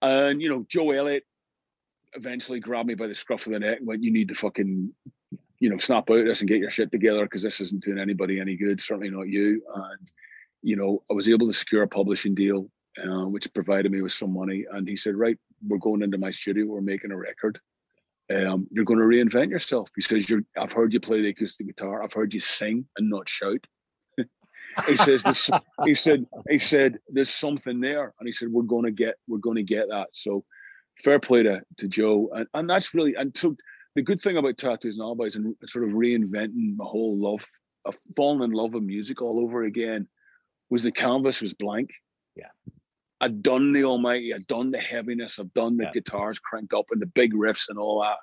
And 0.02 0.40
you 0.40 0.48
know, 0.48 0.64
Joe 0.68 0.92
Elliott 0.92 1.24
eventually 2.12 2.60
grabbed 2.60 2.86
me 2.86 2.94
by 2.94 3.08
the 3.08 3.14
scruff 3.14 3.46
of 3.46 3.52
the 3.54 3.58
neck 3.58 3.78
and 3.78 3.88
went, 3.88 4.04
You 4.04 4.12
need 4.12 4.28
to 4.28 4.36
fucking, 4.36 4.92
you 5.58 5.70
know, 5.70 5.78
snap 5.78 6.08
out 6.10 6.24
this 6.24 6.40
and 6.40 6.48
get 6.48 6.60
your 6.60 6.70
shit 6.70 6.92
together 6.92 7.24
because 7.24 7.42
this 7.42 7.60
isn't 7.60 7.82
doing 7.82 7.98
anybody 7.98 8.38
any 8.38 8.56
good, 8.56 8.80
certainly 8.80 9.10
not 9.10 9.28
you. 9.28 9.62
And, 9.74 10.12
you 10.62 10.76
know, 10.76 11.02
I 11.10 11.14
was 11.14 11.28
able 11.28 11.48
to 11.48 11.52
secure 11.52 11.82
a 11.82 11.88
publishing 11.88 12.36
deal, 12.36 12.70
uh, 13.02 13.26
which 13.26 13.52
provided 13.52 13.90
me 13.90 14.00
with 14.00 14.12
some 14.12 14.32
money. 14.32 14.64
And 14.70 14.86
he 14.86 14.96
said, 14.96 15.16
Right, 15.16 15.38
we're 15.66 15.78
going 15.78 16.02
into 16.02 16.18
my 16.18 16.30
studio, 16.30 16.66
we're 16.66 16.82
making 16.82 17.10
a 17.10 17.16
record 17.16 17.58
um, 18.32 18.66
you're 18.70 18.84
going 18.84 19.00
to 19.00 19.04
reinvent 19.04 19.50
yourself. 19.50 19.88
Says, 19.98 20.28
you're, 20.28 20.42
I've 20.58 20.72
heard 20.72 20.92
you 20.92 21.00
play 21.00 21.20
the 21.20 21.28
acoustic 21.28 21.66
guitar. 21.66 22.02
I've 22.02 22.12
heard 22.12 22.32
you 22.32 22.40
sing 22.40 22.86
and 22.96 23.10
not 23.10 23.28
shout. 23.28 23.66
he 24.86 24.96
says 24.96 25.22
this, 25.22 25.50
he 25.84 25.94
said, 25.94 26.26
he 26.48 26.58
said, 26.58 26.98
there's 27.08 27.30
something 27.30 27.80
there. 27.80 28.14
And 28.18 28.26
he 28.26 28.32
said, 28.32 28.48
we're 28.48 28.62
going 28.62 28.84
to 28.84 28.90
get, 28.90 29.16
we're 29.28 29.38
going 29.38 29.56
to 29.56 29.62
get 29.62 29.88
that. 29.90 30.08
So 30.12 30.44
fair 31.02 31.18
play 31.18 31.42
to, 31.42 31.60
to 31.78 31.88
Joe. 31.88 32.30
And, 32.32 32.46
and 32.54 32.70
that's 32.70 32.94
really, 32.94 33.14
and 33.14 33.36
so 33.36 33.56
the 33.94 34.02
good 34.02 34.22
thing 34.22 34.36
about 34.36 34.58
tattoos 34.58 34.96
and 34.96 35.02
alibis 35.02 35.36
and 35.36 35.54
sort 35.66 35.84
of 35.84 35.90
reinventing 35.90 36.76
my 36.76 36.84
whole 36.84 37.18
love, 37.18 37.46
of 37.84 37.98
falling 38.16 38.42
in 38.42 38.50
love 38.52 38.72
with 38.72 38.82
music 38.82 39.20
all 39.20 39.40
over 39.40 39.64
again 39.64 40.08
was 40.70 40.82
the 40.82 40.90
canvas 40.90 41.42
was 41.42 41.52
blank. 41.52 41.90
Yeah. 42.34 42.48
I'd 43.24 43.42
done 43.42 43.72
the 43.72 43.84
Almighty, 43.84 44.34
I'd 44.34 44.46
done 44.48 44.70
the 44.70 44.78
heaviness, 44.78 45.38
I've 45.38 45.54
done 45.54 45.78
the 45.78 45.84
yeah. 45.84 45.92
guitars 45.92 46.38
cranked 46.38 46.74
up 46.74 46.84
and 46.90 47.00
the 47.00 47.06
big 47.06 47.32
riffs 47.32 47.70
and 47.70 47.78
all 47.78 48.02
that. 48.02 48.18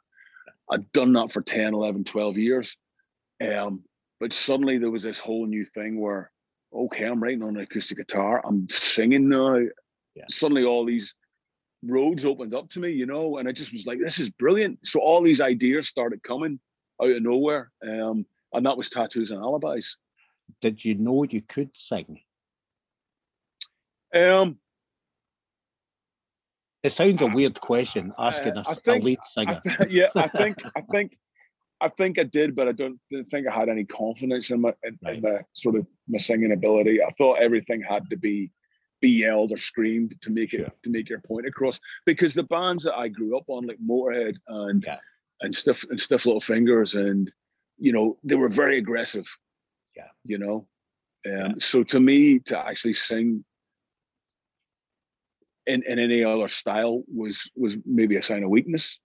I'd 0.69 0.91
done 0.91 1.11
that 1.13 1.33
for 1.33 1.41
10, 1.41 1.73
11, 1.73 2.03
12 2.03 2.37
years. 2.37 2.77
Um, 3.43 3.81
but 4.19 4.31
suddenly 4.31 4.77
there 4.77 4.91
was 4.91 5.01
this 5.01 5.17
whole 5.17 5.47
new 5.47 5.65
thing 5.65 5.99
where, 5.99 6.31
okay, 6.71 7.05
I'm 7.05 7.21
writing 7.21 7.41
on 7.41 7.55
an 7.55 7.63
acoustic 7.63 7.97
guitar, 7.97 8.43
I'm 8.45 8.69
singing 8.69 9.27
now. 9.27 9.55
Yeah. 10.13 10.25
Suddenly 10.29 10.65
all 10.65 10.85
these 10.85 11.15
roads 11.83 12.23
opened 12.23 12.53
up 12.53 12.69
to 12.69 12.79
me, 12.79 12.91
you 12.91 13.07
know, 13.07 13.39
and 13.39 13.49
I 13.49 13.53
just 13.53 13.71
was 13.71 13.87
like, 13.87 13.97
this 13.99 14.19
is 14.19 14.29
brilliant. 14.29 14.77
So 14.85 14.99
all 14.99 15.23
these 15.23 15.41
ideas 15.41 15.87
started 15.87 16.21
coming 16.21 16.59
out 17.01 17.09
of 17.09 17.23
nowhere. 17.23 17.71
Um, 17.81 18.23
and 18.53 18.67
that 18.67 18.77
was 18.77 18.91
tattoos 18.91 19.31
and 19.31 19.41
alibis. 19.41 19.97
Did 20.61 20.85
you 20.85 20.93
know 20.93 21.23
you 21.23 21.41
could 21.41 21.71
sing? 21.73 22.19
Um, 24.13 24.59
it 26.83 26.93
sounds 26.93 27.21
a 27.21 27.27
weird 27.27 27.59
question 27.61 28.11
asking 28.17 28.57
uh, 28.57 28.63
a, 28.67 28.75
think, 28.75 29.01
a 29.01 29.05
lead 29.05 29.19
singer. 29.23 29.59
I 29.65 29.69
th- 29.69 29.89
yeah, 29.91 30.07
I 30.15 30.27
think 30.27 30.57
I 30.75 30.81
think 30.81 31.17
I 31.81 31.89
think 31.89 32.19
I 32.19 32.23
did, 32.23 32.55
but 32.55 32.67
I 32.67 32.71
don't 32.73 32.99
think 33.29 33.47
I 33.47 33.53
had 33.53 33.69
any 33.69 33.85
confidence 33.85 34.49
in 34.49 34.61
my 34.61 34.73
in, 34.83 34.99
right. 35.03 35.15
in 35.15 35.21
my 35.21 35.39
sort 35.53 35.75
of 35.75 35.85
my 36.07 36.17
singing 36.17 36.51
ability. 36.51 37.01
I 37.01 37.09
thought 37.11 37.39
everything 37.41 37.81
had 37.81 38.09
to 38.09 38.17
be 38.17 38.51
be 39.01 39.09
yelled 39.09 39.51
or 39.51 39.57
screamed 39.57 40.15
to 40.21 40.29
make 40.29 40.51
sure. 40.51 40.61
it 40.61 40.73
to 40.83 40.89
make 40.89 41.09
your 41.09 41.21
point 41.21 41.47
across. 41.47 41.79
Because 42.05 42.33
the 42.33 42.43
bands 42.43 42.83
that 42.83 42.95
I 42.95 43.07
grew 43.07 43.35
up 43.37 43.45
on, 43.47 43.65
like 43.65 43.79
Motorhead 43.85 44.35
and 44.47 44.83
yeah. 44.85 44.97
and 45.41 45.55
stiff 45.55 45.83
and 45.89 45.99
stiff 45.99 46.25
little 46.25 46.41
fingers, 46.41 46.93
and 46.95 47.31
you 47.77 47.93
know, 47.93 48.17
they 48.23 48.35
were 48.35 48.49
very 48.49 48.77
aggressive. 48.77 49.27
Yeah. 49.95 50.09
You 50.25 50.37
know. 50.37 50.67
Um, 51.23 51.31
yeah. 51.33 51.51
so 51.59 51.83
to 51.83 51.99
me 51.99 52.39
to 52.39 52.57
actually 52.57 52.93
sing 52.93 53.43
in, 55.71 55.83
in 55.87 55.99
any 55.99 56.23
other 56.23 56.47
style 56.47 57.03
was 57.07 57.49
was 57.55 57.77
maybe 57.85 58.17
a 58.17 58.21
sign 58.21 58.43
of 58.43 58.49
weakness. 58.49 58.99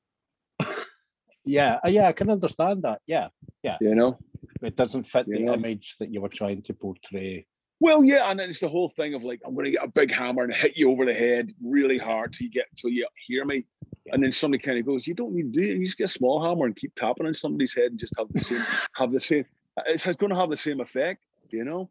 yeah, 1.44 1.78
uh, 1.84 1.88
yeah, 1.88 2.08
I 2.08 2.12
can 2.12 2.30
understand 2.30 2.82
that. 2.82 3.00
Yeah, 3.06 3.28
yeah. 3.62 3.76
You 3.80 3.94
know, 3.94 4.18
it 4.62 4.76
doesn't 4.76 5.04
fit 5.04 5.26
the 5.26 5.38
know? 5.38 5.54
image 5.54 5.96
that 6.00 6.12
you 6.12 6.20
were 6.20 6.28
trying 6.28 6.62
to 6.62 6.74
portray. 6.74 7.46
Well, 7.78 8.02
yeah, 8.04 8.30
and 8.30 8.40
then 8.40 8.48
it's 8.48 8.60
the 8.60 8.68
whole 8.68 8.88
thing 8.88 9.14
of 9.14 9.22
like 9.22 9.40
I'm 9.46 9.54
going 9.54 9.66
to 9.66 9.70
get 9.70 9.84
a 9.84 9.88
big 9.88 10.12
hammer 10.12 10.42
and 10.44 10.52
hit 10.52 10.72
you 10.76 10.90
over 10.90 11.04
the 11.04 11.14
head 11.14 11.52
really 11.62 11.98
hard 11.98 12.32
till 12.32 12.46
you 12.46 12.50
get 12.50 12.66
till 12.76 12.90
you 12.90 13.06
hear 13.26 13.44
me, 13.44 13.64
yeah. 14.04 14.14
and 14.14 14.22
then 14.22 14.32
somebody 14.32 14.62
kind 14.62 14.78
of 14.78 14.86
goes, 14.86 15.06
"You 15.06 15.14
don't 15.14 15.34
need 15.34 15.52
to 15.52 15.60
do 15.60 15.70
it. 15.70 15.76
You 15.76 15.86
just 15.86 15.98
get 15.98 16.04
a 16.04 16.08
small 16.08 16.42
hammer 16.42 16.66
and 16.66 16.74
keep 16.74 16.94
tapping 16.94 17.26
on 17.26 17.34
somebody's 17.34 17.74
head 17.74 17.90
and 17.90 18.00
just 18.00 18.14
have 18.18 18.28
the 18.32 18.40
same 18.40 18.64
have 18.94 19.12
the 19.12 19.20
same. 19.20 19.44
It's 19.86 20.04
going 20.04 20.30
to 20.30 20.36
have 20.36 20.50
the 20.50 20.56
same 20.56 20.80
effect, 20.80 21.22
you 21.50 21.64
know." 21.64 21.90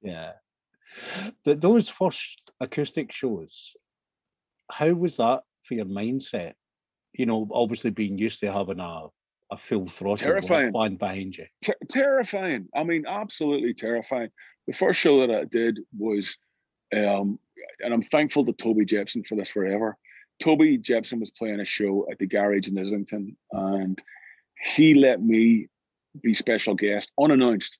Yeah, 0.00 0.32
the, 1.44 1.54
those 1.54 1.88
first 1.88 2.50
acoustic 2.60 3.12
shows 3.12 3.76
how 4.70 4.90
was 4.90 5.16
that 5.16 5.42
for 5.64 5.74
your 5.74 5.84
mindset? 5.84 6.52
You 7.12 7.26
know, 7.26 7.48
obviously 7.52 7.90
being 7.90 8.18
used 8.18 8.40
to 8.40 8.52
having 8.52 8.80
a 8.80 9.08
a 9.52 9.56
full 9.58 9.86
throttle 9.86 10.16
terrifying. 10.16 10.72
band 10.72 10.98
behind 10.98 11.36
you. 11.36 11.46
Ter- 11.62 11.76
terrifying. 11.88 12.68
I 12.74 12.84
mean, 12.84 13.04
absolutely 13.06 13.74
terrifying. 13.74 14.30
The 14.66 14.72
first 14.72 14.98
show 14.98 15.26
that 15.26 15.30
I 15.30 15.44
did 15.44 15.80
was, 15.96 16.36
um, 16.96 17.38
and 17.80 17.92
I'm 17.92 18.02
thankful 18.02 18.46
to 18.46 18.52
Toby 18.54 18.86
Jepson 18.86 19.24
for 19.24 19.36
this 19.36 19.50
forever. 19.50 19.98
Toby 20.40 20.78
Jepson 20.78 21.20
was 21.20 21.30
playing 21.30 21.60
a 21.60 21.66
show 21.66 22.06
at 22.10 22.18
the 22.18 22.26
garage 22.26 22.66
in 22.66 22.78
Islington, 22.78 23.36
and 23.52 24.00
he 24.74 24.94
let 24.94 25.20
me 25.22 25.68
be 26.22 26.34
special 26.34 26.74
guest 26.74 27.12
unannounced. 27.20 27.78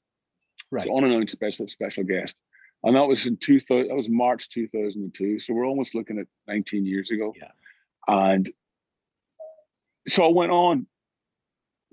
Right. 0.71 0.85
So 0.85 0.97
unannounced 0.97 1.33
special 1.33 1.68
special 1.68 2.05
guest 2.05 2.37
and 2.85 2.97
that 2.97 3.07
was 3.07 3.27
in 3.27 3.37
2000 3.37 3.88
that 3.88 3.95
was 3.95 4.09
march 4.09 4.49
2002 4.49 5.38
so 5.38 5.55
we're 5.55 5.66
almost 5.66 5.95
looking 5.95 6.18
at 6.18 6.27
19 6.49 6.85
years 6.85 7.11
ago. 7.11 7.35
Yeah. 7.37 7.51
And 8.09 8.51
so 10.09 10.25
i 10.25 10.29
went 10.29 10.53
on 10.53 10.87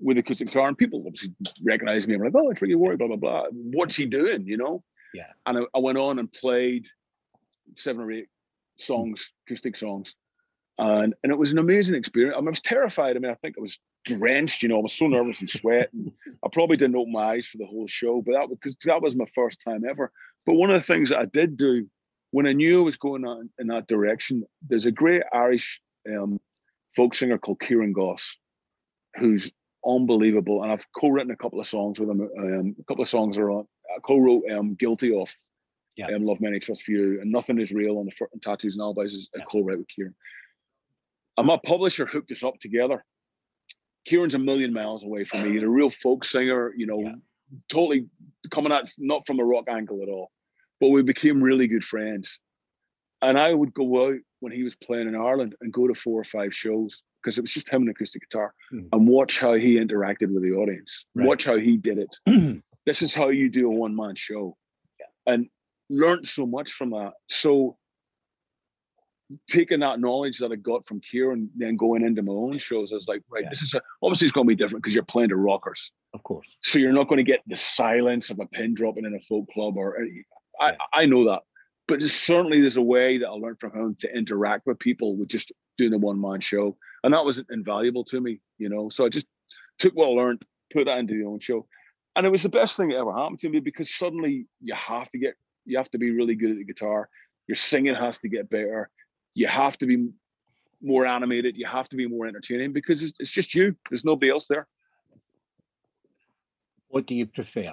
with 0.00 0.18
acoustic 0.18 0.48
guitar 0.48 0.68
and 0.68 0.78
people 0.78 1.02
obviously 1.06 1.32
recognized 1.62 2.08
me 2.08 2.14
i'm 2.14 2.22
like 2.22 2.34
oh 2.34 2.50
it's 2.50 2.62
really 2.62 2.74
worried 2.74 2.98
blah 2.98 3.08
blah 3.08 3.16
blah. 3.16 3.44
What's 3.52 3.96
he 3.96 4.06
doing? 4.06 4.46
You 4.46 4.56
know? 4.56 4.82
Yeah. 5.14 5.32
And 5.46 5.58
I, 5.58 5.62
I 5.74 5.78
went 5.78 5.98
on 5.98 6.18
and 6.18 6.32
played 6.32 6.86
seven 7.76 8.02
or 8.02 8.12
eight 8.12 8.28
songs 8.78 9.32
acoustic 9.46 9.76
songs. 9.76 10.14
And 10.78 11.14
and 11.22 11.30
it 11.30 11.38
was 11.38 11.52
an 11.52 11.58
amazing 11.58 11.94
experience. 11.94 12.34
I, 12.36 12.40
mean, 12.40 12.48
I 12.48 12.50
was 12.50 12.62
terrified. 12.62 13.16
I 13.16 13.20
mean 13.20 13.30
i 13.30 13.34
think 13.34 13.56
i 13.58 13.60
was 13.60 13.78
drenched 14.06 14.62
you 14.62 14.68
know 14.70 14.78
i 14.78 14.82
was 14.82 14.94
so 14.94 15.06
nervous 15.06 15.40
and 15.40 15.48
sweat. 15.48 15.90
And 15.92 16.10
i 16.44 16.48
probably 16.50 16.76
didn't 16.76 16.96
open 16.96 17.12
my 17.12 17.34
eyes 17.34 17.46
for 17.46 17.58
the 17.58 17.66
whole 17.66 17.86
show 17.86 18.22
but 18.22 18.32
that 18.32 18.48
because 18.48 18.76
that 18.84 19.02
was 19.02 19.14
my 19.14 19.26
first 19.34 19.60
time 19.62 19.82
ever 19.88 20.10
but 20.46 20.54
one 20.54 20.70
of 20.70 20.80
the 20.80 20.86
things 20.86 21.10
that 21.10 21.18
I 21.18 21.26
did 21.26 21.56
do 21.56 21.86
when 22.30 22.46
I 22.46 22.52
knew 22.52 22.80
I 22.80 22.84
was 22.84 22.96
going 22.96 23.24
on 23.24 23.50
in 23.58 23.66
that 23.68 23.88
direction, 23.88 24.44
there's 24.66 24.86
a 24.86 24.92
great 24.92 25.22
Irish 25.32 25.80
um, 26.08 26.40
folk 26.94 27.14
singer 27.14 27.38
called 27.38 27.60
Kieran 27.60 27.92
Goss, 27.92 28.36
who's 29.16 29.50
unbelievable. 29.84 30.62
And 30.62 30.70
I've 30.70 30.86
co-written 30.96 31.32
a 31.32 31.36
couple 31.36 31.60
of 31.60 31.66
songs 31.66 31.98
with 31.98 32.08
him. 32.08 32.20
Um, 32.38 32.76
a 32.78 32.84
couple 32.84 33.02
of 33.02 33.08
songs 33.08 33.36
are 33.38 33.50
on. 33.50 33.66
I 33.94 33.98
co-wrote 34.00 34.44
um, 34.50 34.74
"Guilty 34.74 35.14
of," 35.14 35.28
yeah. 35.96 36.06
um, 36.14 36.24
"Love 36.24 36.40
Many, 36.40 36.60
Trust 36.60 36.84
Few," 36.84 37.20
and 37.20 37.32
"Nothing 37.32 37.60
Is 37.60 37.72
Real" 37.72 37.98
on 37.98 38.06
the 38.06 38.12
front, 38.12 38.32
and 38.32 38.42
"Tattoos 38.42 38.76
and 38.76 38.82
Alibis" 38.82 39.12
is 39.12 39.28
a 39.34 39.40
co-write 39.40 39.78
with 39.78 39.88
Kieran. 39.88 40.14
And 41.36 41.46
my 41.46 41.58
publisher 41.64 42.06
hooked 42.06 42.30
us 42.30 42.44
up 42.44 42.58
together. 42.60 43.04
Kieran's 44.06 44.34
a 44.34 44.38
million 44.38 44.72
miles 44.72 45.04
away 45.04 45.24
from 45.24 45.42
me. 45.42 45.52
He's 45.52 45.62
a 45.62 45.68
real 45.68 45.90
folk 45.90 46.24
singer, 46.24 46.72
you 46.76 46.86
know, 46.86 47.00
yeah 47.00 47.14
totally 47.68 48.06
coming 48.50 48.72
at 48.72 48.90
not 48.98 49.26
from 49.26 49.40
a 49.40 49.44
rock 49.44 49.64
angle 49.68 50.02
at 50.02 50.08
all. 50.08 50.30
But 50.80 50.88
we 50.88 51.02
became 51.02 51.42
really 51.42 51.68
good 51.68 51.84
friends. 51.84 52.38
And 53.22 53.38
I 53.38 53.52
would 53.52 53.74
go 53.74 54.06
out 54.06 54.18
when 54.40 54.52
he 54.52 54.62
was 54.62 54.74
playing 54.74 55.08
in 55.08 55.14
Ireland 55.14 55.54
and 55.60 55.72
go 55.72 55.86
to 55.86 55.94
four 55.94 56.20
or 56.20 56.24
five 56.24 56.54
shows 56.54 57.02
because 57.22 57.36
it 57.36 57.42
was 57.42 57.52
just 57.52 57.68
him 57.68 57.82
and 57.82 57.90
acoustic 57.90 58.22
guitar 58.22 58.54
hmm. 58.70 58.86
and 58.92 59.06
watch 59.06 59.38
how 59.38 59.54
he 59.54 59.76
interacted 59.76 60.32
with 60.32 60.42
the 60.42 60.52
audience. 60.52 61.04
Right. 61.14 61.26
Watch 61.26 61.44
how 61.44 61.58
he 61.58 61.76
did 61.76 61.98
it. 61.98 62.62
this 62.86 63.02
is 63.02 63.14
how 63.14 63.28
you 63.28 63.50
do 63.50 63.66
a 63.66 63.74
one 63.74 63.94
man 63.94 64.14
show. 64.14 64.56
Yeah. 64.98 65.34
And 65.34 65.48
learned 65.90 66.26
so 66.26 66.46
much 66.46 66.72
from 66.72 66.90
that. 66.90 67.12
So 67.28 67.76
taking 69.48 69.80
that 69.80 70.00
knowledge 70.00 70.38
that 70.38 70.52
I 70.52 70.56
got 70.56 70.86
from 70.86 71.00
Kieran, 71.00 71.50
then 71.56 71.76
going 71.76 72.04
into 72.04 72.22
my 72.22 72.32
own 72.32 72.58
shows, 72.58 72.92
I 72.92 72.96
was 72.96 73.08
like, 73.08 73.22
right, 73.30 73.44
yeah. 73.44 73.50
this 73.50 73.62
is 73.62 73.74
a, 73.74 73.80
obviously 74.02 74.26
it's 74.26 74.32
going 74.32 74.46
to 74.46 74.48
be 74.48 74.56
different 74.56 74.82
because 74.82 74.94
you're 74.94 75.04
playing 75.04 75.28
to 75.30 75.36
rockers, 75.36 75.92
of 76.14 76.22
course. 76.22 76.56
So 76.62 76.78
you're 76.78 76.92
not 76.92 77.08
going 77.08 77.18
to 77.18 77.30
get 77.30 77.40
the 77.46 77.56
silence 77.56 78.30
of 78.30 78.40
a 78.40 78.46
pin 78.46 78.74
dropping 78.74 79.04
in 79.04 79.14
a 79.14 79.20
folk 79.20 79.48
club, 79.52 79.76
or 79.76 80.00
eh, 80.00 80.06
I, 80.60 80.70
yeah. 80.70 80.76
I 80.92 81.06
know 81.06 81.24
that, 81.26 81.42
but 81.86 82.02
certainly 82.02 82.60
there's 82.60 82.76
a 82.76 82.82
way 82.82 83.18
that 83.18 83.28
I 83.28 83.32
learned 83.32 83.60
from 83.60 83.72
him 83.72 83.96
to 84.00 84.16
interact 84.16 84.66
with 84.66 84.78
people 84.78 85.16
with 85.16 85.28
just 85.28 85.52
doing 85.78 85.90
the 85.90 85.98
one 85.98 86.20
man 86.20 86.40
show, 86.40 86.76
and 87.04 87.14
that 87.14 87.24
was 87.24 87.42
invaluable 87.50 88.04
to 88.04 88.20
me, 88.20 88.40
you 88.58 88.68
know. 88.68 88.88
So 88.88 89.04
I 89.04 89.08
just 89.08 89.26
took 89.78 89.94
what 89.94 90.08
I 90.08 90.10
learned, 90.10 90.44
put 90.72 90.86
that 90.86 90.98
into 90.98 91.14
the 91.14 91.24
own 91.24 91.40
show, 91.40 91.66
and 92.16 92.26
it 92.26 92.30
was 92.30 92.42
the 92.42 92.48
best 92.48 92.76
thing 92.76 92.88
that 92.88 92.96
ever 92.96 93.12
happened 93.12 93.38
to 93.40 93.48
me 93.48 93.60
because 93.60 93.94
suddenly 93.94 94.46
you 94.60 94.74
have 94.74 95.10
to 95.12 95.18
get, 95.18 95.34
you 95.64 95.78
have 95.78 95.90
to 95.92 95.98
be 95.98 96.10
really 96.10 96.34
good 96.34 96.50
at 96.50 96.56
the 96.56 96.64
guitar. 96.64 97.08
Your 97.46 97.56
singing 97.56 97.94
has 97.94 98.18
to 98.20 98.28
get 98.28 98.50
better 98.50 98.90
you 99.34 99.46
have 99.46 99.78
to 99.78 99.86
be 99.86 100.08
more 100.82 101.06
animated. 101.06 101.56
You 101.56 101.66
have 101.66 101.88
to 101.90 101.96
be 101.96 102.06
more 102.06 102.26
entertaining 102.26 102.72
because 102.72 103.02
it's, 103.02 103.12
it's 103.18 103.30
just 103.30 103.54
you. 103.54 103.76
There's 103.88 104.04
nobody 104.04 104.30
else 104.30 104.46
there. 104.46 104.66
What 106.88 107.06
do 107.06 107.14
you 107.14 107.26
prefer? 107.26 107.72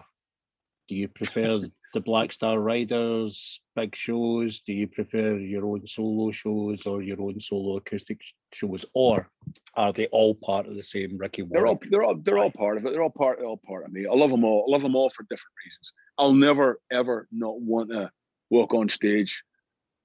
Do 0.87 0.95
you 0.95 1.07
prefer 1.07 1.61
the 1.93 1.99
Black 1.99 2.31
Star 2.31 2.59
Riders 2.59 3.59
big 3.75 3.95
shows? 3.95 4.61
Do 4.61 4.73
you 4.73 4.87
prefer 4.87 5.37
your 5.37 5.65
own 5.65 5.87
solo 5.87 6.31
shows 6.31 6.85
or 6.85 7.01
your 7.01 7.21
own 7.21 7.39
solo 7.39 7.77
acoustic 7.77 8.21
shows, 8.53 8.85
or 8.93 9.29
are 9.75 9.93
they 9.93 10.07
all 10.07 10.35
part 10.35 10.67
of 10.67 10.75
the 10.75 10.83
same 10.83 11.17
Ricky? 11.17 11.41
Warwick? 11.41 11.89
They're 11.89 12.03
all 12.03 12.15
they're 12.23 12.37
all 12.37 12.39
they're 12.39 12.39
all 12.39 12.51
part 12.51 12.77
of 12.77 12.85
it. 12.85 12.93
They're 12.93 13.03
all 13.03 13.09
part 13.09 13.39
they're 13.39 13.47
all 13.47 13.61
part 13.65 13.85
of 13.85 13.91
me. 13.91 14.05
I 14.05 14.13
love 14.13 14.31
them 14.31 14.43
all. 14.43 14.65
I 14.67 14.71
love 14.71 14.81
them 14.81 14.95
all 14.95 15.09
for 15.09 15.23
different 15.23 15.53
reasons. 15.65 15.91
I'll 16.17 16.33
never 16.33 16.79
ever 16.91 17.27
not 17.31 17.59
want 17.59 17.89
to 17.89 18.11
walk 18.49 18.73
on 18.73 18.87
stage 18.89 19.43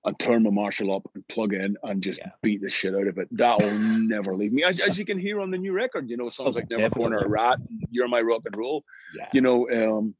and 0.04 0.18
turn 0.18 0.42
my 0.42 0.50
Marshall 0.50 0.94
up 0.94 1.08
and 1.14 1.26
plug 1.28 1.52
in 1.52 1.76
and 1.84 2.02
just 2.02 2.20
yeah. 2.20 2.32
beat 2.42 2.60
the 2.60 2.70
shit 2.70 2.94
out 2.94 3.06
of 3.06 3.18
it. 3.18 3.28
That'll 3.30 3.70
never 3.78 4.34
leave 4.34 4.52
me. 4.52 4.64
As, 4.64 4.80
as 4.80 4.98
you 4.98 5.04
can 5.04 5.18
hear 5.18 5.40
on 5.40 5.50
the 5.50 5.58
new 5.58 5.72
record, 5.72 6.10
you 6.10 6.16
know, 6.16 6.28
songs 6.28 6.56
oh, 6.56 6.60
like 6.60 6.70
Never 6.70 6.90
Corner 6.90 7.18
a 7.18 7.28
Rat, 7.28 7.58
You're 7.90 8.08
My 8.08 8.20
Rock 8.20 8.42
and 8.46 8.56
Roll. 8.56 8.84
Yeah. 9.16 9.28
You 9.32 9.40
know, 9.40 9.70
um, 9.70 10.14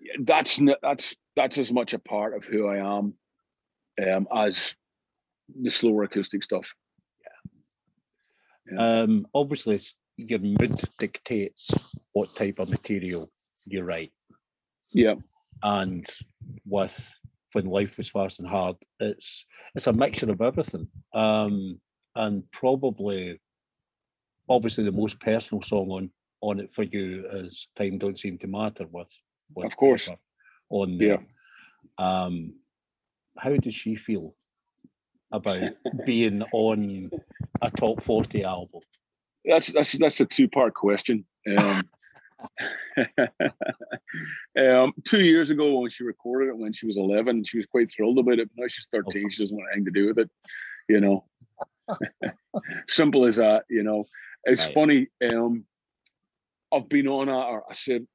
yeah. 0.00 0.12
that's 0.20 0.60
that's 0.82 1.16
that's 1.36 1.58
as 1.58 1.72
much 1.72 1.94
a 1.94 1.98
part 1.98 2.34
of 2.34 2.44
who 2.44 2.68
I 2.68 2.78
am 2.78 3.14
um, 4.06 4.28
as 4.34 4.74
the 5.60 5.70
slower 5.70 6.04
acoustic 6.04 6.42
stuff. 6.42 6.72
Yeah. 7.22 8.74
yeah. 8.74 9.02
Um, 9.02 9.26
obviously, 9.34 9.80
your 10.16 10.38
mood 10.38 10.78
dictates 10.98 11.70
what 12.12 12.34
type 12.36 12.58
of 12.58 12.68
material 12.68 13.30
you 13.64 13.82
write. 13.82 14.12
Yeah. 14.92 15.14
And 15.62 16.06
with 16.66 16.98
when 17.52 17.66
life 17.66 17.96
was 17.96 18.08
fast 18.08 18.38
and 18.38 18.48
hard. 18.48 18.76
It's 18.98 19.44
it's 19.74 19.86
a 19.86 19.92
mixture 19.92 20.30
of 20.30 20.40
everything, 20.40 20.88
um, 21.14 21.80
and 22.14 22.42
probably, 22.52 23.40
obviously, 24.48 24.84
the 24.84 24.92
most 24.92 25.20
personal 25.20 25.62
song 25.62 25.90
on 25.90 26.10
on 26.40 26.60
it 26.60 26.74
for 26.74 26.82
you 26.82 27.26
is 27.32 27.68
"Time 27.76 27.98
Don't 27.98 28.18
Seem 28.18 28.38
to 28.38 28.46
Matter" 28.46 28.86
with, 28.90 29.08
with 29.54 29.66
of 29.66 29.76
course 29.76 30.08
on 30.70 30.98
there. 30.98 31.24
Yeah. 31.98 32.24
Um, 32.24 32.54
how 33.38 33.56
does 33.56 33.74
she 33.74 33.96
feel 33.96 34.34
about 35.32 35.72
being 36.06 36.42
on 36.52 37.10
a 37.62 37.70
top 37.70 38.02
forty 38.04 38.44
album? 38.44 38.80
That's 39.44 39.68
that's 39.72 39.92
that's 39.92 40.20
a 40.20 40.26
two 40.26 40.48
part 40.48 40.74
question. 40.74 41.24
Um, 41.56 41.88
um, 44.58 44.92
two 45.04 45.20
years 45.20 45.50
ago, 45.50 45.80
when 45.80 45.90
she 45.90 46.04
recorded 46.04 46.48
it 46.48 46.56
when 46.56 46.72
she 46.72 46.86
was 46.86 46.96
11, 46.96 47.44
she 47.44 47.56
was 47.56 47.66
quite 47.66 47.90
thrilled 47.92 48.18
about 48.18 48.38
it. 48.38 48.48
But 48.54 48.62
now 48.62 48.68
she's 48.68 48.88
13, 48.92 49.30
she 49.30 49.42
doesn't 49.42 49.56
want 49.56 49.68
anything 49.72 49.92
to 49.92 50.00
do 50.00 50.06
with 50.06 50.18
it. 50.18 50.30
You 50.88 51.00
know, 51.00 51.24
simple 52.88 53.26
as 53.26 53.36
that. 53.36 53.64
You 53.68 53.82
know, 53.82 54.04
it's 54.44 54.64
right. 54.66 54.74
funny. 54.74 55.08
Um, 55.28 55.64
I've 56.72 56.88
been 56.88 57.08
on 57.08 57.28
i 57.28 57.60
said, 57.72 58.06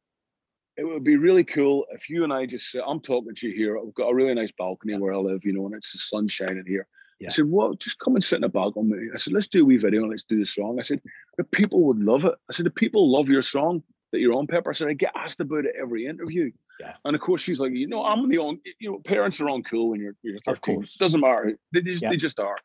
it 0.78 0.86
would 0.86 1.04
be 1.04 1.18
really 1.18 1.44
cool 1.44 1.86
if 1.92 2.10
you 2.10 2.24
and 2.24 2.34
I 2.34 2.46
just 2.46 2.72
said, 2.72 2.82
I'm 2.86 3.00
talking 3.00 3.36
to 3.36 3.48
you 3.48 3.56
here. 3.56 3.78
I've 3.78 3.94
got 3.94 4.10
a 4.10 4.16
really 4.16 4.34
nice 4.34 4.52
balcony 4.58 4.98
where 4.98 5.14
I 5.14 5.18
live, 5.18 5.42
you 5.44 5.54
know, 5.54 5.66
and 5.66 5.76
it's 5.76 5.92
the 5.92 6.00
sun 6.00 6.28
shining 6.28 6.66
here. 6.68 6.88
Yeah. 7.20 7.28
I 7.28 7.32
said, 7.32 7.46
well, 7.50 7.74
just 7.76 8.00
come 8.00 8.16
and 8.16 8.24
sit 8.24 8.38
in 8.38 8.42
the 8.42 8.50
balcony. 8.50 9.08
I 9.14 9.18
said, 9.18 9.34
let's 9.34 9.48
do 9.48 9.62
a 9.62 9.66
wee 9.66 9.78
video 9.78 10.02
and 10.02 10.12
let's 10.12 10.24
do 10.24 10.38
the 10.38 10.46
song. 10.46 10.80
I 10.80 10.84
said, 10.84 11.02
the 11.38 11.46
people 11.46 11.82
would 11.84 12.00
love 12.00 12.26
it. 12.26 12.36
I 12.50 12.54
said, 12.54 12.66
the 12.66 12.72
people 12.72 13.10
love 13.10 13.30
your 13.30 13.42
song 13.42 13.84
that 14.16 14.22
you're 14.22 14.34
on 14.34 14.48
Pepper. 14.48 14.74
So 14.74 14.88
I 14.88 14.94
get 14.94 15.12
asked 15.14 15.42
about 15.42 15.66
it 15.66 15.76
every 15.80 16.06
interview. 16.06 16.50
Yeah. 16.80 16.94
And 17.04 17.16
of 17.16 17.22
course, 17.22 17.42
she's 17.42 17.60
like, 17.60 17.74
you 17.74 17.88
know, 17.88 18.04
I'm 18.04 18.30
the 18.30 18.38
on, 18.38 18.62
you 18.80 18.92
know, 18.92 19.00
parents 19.00 19.42
are 19.42 19.50
on 19.50 19.62
cool 19.64 19.90
when 19.90 20.00
you're, 20.00 20.16
you're 20.24 20.40
13. 20.46 20.84
It 20.84 20.90
doesn't 20.98 21.20
matter. 21.20 21.58
They 21.74 21.82
just, 21.82 22.02
yeah. 22.02 22.10
they 22.10 22.18
just 22.18 22.40
are. 22.40 22.56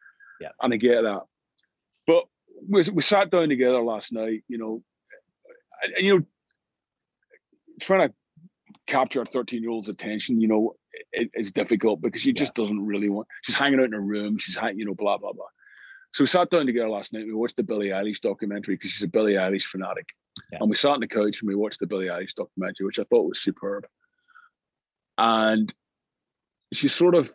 Yeah. 0.40 0.50
And 0.62 0.72
I 0.72 0.76
get 0.76 1.02
that. 1.02 1.22
But 2.06 2.24
we, 2.68 2.82
we 2.92 3.02
sat 3.02 3.30
down 3.30 3.48
together 3.48 3.82
last 3.82 4.12
night, 4.12 4.44
you 4.46 4.58
know, 4.58 4.82
and, 5.82 6.06
you 6.06 6.18
know, 6.18 6.24
trying 7.80 8.08
to 8.08 8.14
capture 8.86 9.22
a 9.22 9.26
13 9.26 9.60
year 9.60 9.70
old's 9.70 9.88
attention, 9.88 10.40
you 10.40 10.46
know, 10.46 10.76
it, 11.12 11.30
it's 11.34 11.50
difficult 11.50 12.00
because 12.00 12.22
she 12.22 12.32
just 12.32 12.54
doesn't 12.54 12.86
really 12.86 13.08
want, 13.08 13.26
she's 13.42 13.56
hanging 13.56 13.80
out 13.80 13.86
in 13.86 13.92
her 13.92 14.00
room. 14.00 14.38
She's 14.38 14.56
hanging, 14.56 14.78
you 14.78 14.84
know, 14.84 14.94
blah, 14.94 15.18
blah, 15.18 15.32
blah. 15.32 15.46
So 16.12 16.24
we 16.24 16.28
sat 16.28 16.50
down 16.50 16.66
together 16.66 16.88
last 16.88 17.12
night. 17.12 17.26
We 17.26 17.34
watched 17.34 17.56
the 17.56 17.62
Billie 17.62 17.88
Eilish 17.88 18.20
documentary 18.20 18.74
because 18.76 18.90
she's 18.92 19.02
a 19.02 19.08
Billie 19.08 19.34
Eilish 19.34 19.64
fanatic. 19.64 20.06
Yeah. 20.52 20.58
And 20.60 20.70
we 20.70 20.76
sat 20.76 20.92
on 20.92 21.00
the 21.00 21.06
couch 21.06 21.40
and 21.40 21.48
we 21.48 21.54
watched 21.54 21.80
the 21.80 21.86
Billie 21.86 22.06
Eilish 22.06 22.34
documentary, 22.34 22.86
which 22.86 22.98
I 22.98 23.04
thought 23.04 23.28
was 23.28 23.40
superb. 23.40 23.86
And 25.18 25.72
she 26.72 26.88
sort 26.88 27.14
of, 27.14 27.32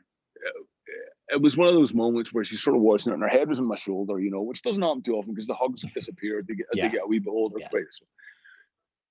it 1.30 1.42
was 1.42 1.58
one 1.58 1.68
of 1.68 1.74
those 1.74 1.94
moments 1.94 2.34
where 2.34 2.44
she's 2.44 2.62
sort 2.62 2.76
of 2.76 2.82
watching 2.82 3.12
it 3.12 3.16
and 3.16 3.24
her 3.24 3.30
head 3.30 3.50
was 3.50 3.60
on 3.60 3.68
my 3.68 3.76
shoulder, 3.76 4.20
you 4.20 4.30
know, 4.30 4.42
which 4.42 4.62
doesn't 4.62 4.82
happen 4.82 5.02
too 5.02 5.16
often 5.16 5.34
because 5.34 5.48
the 5.48 5.56
hugs 5.56 5.82
have 5.82 5.94
disappeared 5.94 6.46
they 6.48 6.56
get, 6.56 6.68
as 6.72 6.78
yeah. 6.78 6.88
they 6.88 6.94
get 6.94 7.04
a 7.04 7.08
wee 7.08 7.20
bit 7.20 7.32
older. 7.32 7.58
Yeah. 7.60 7.68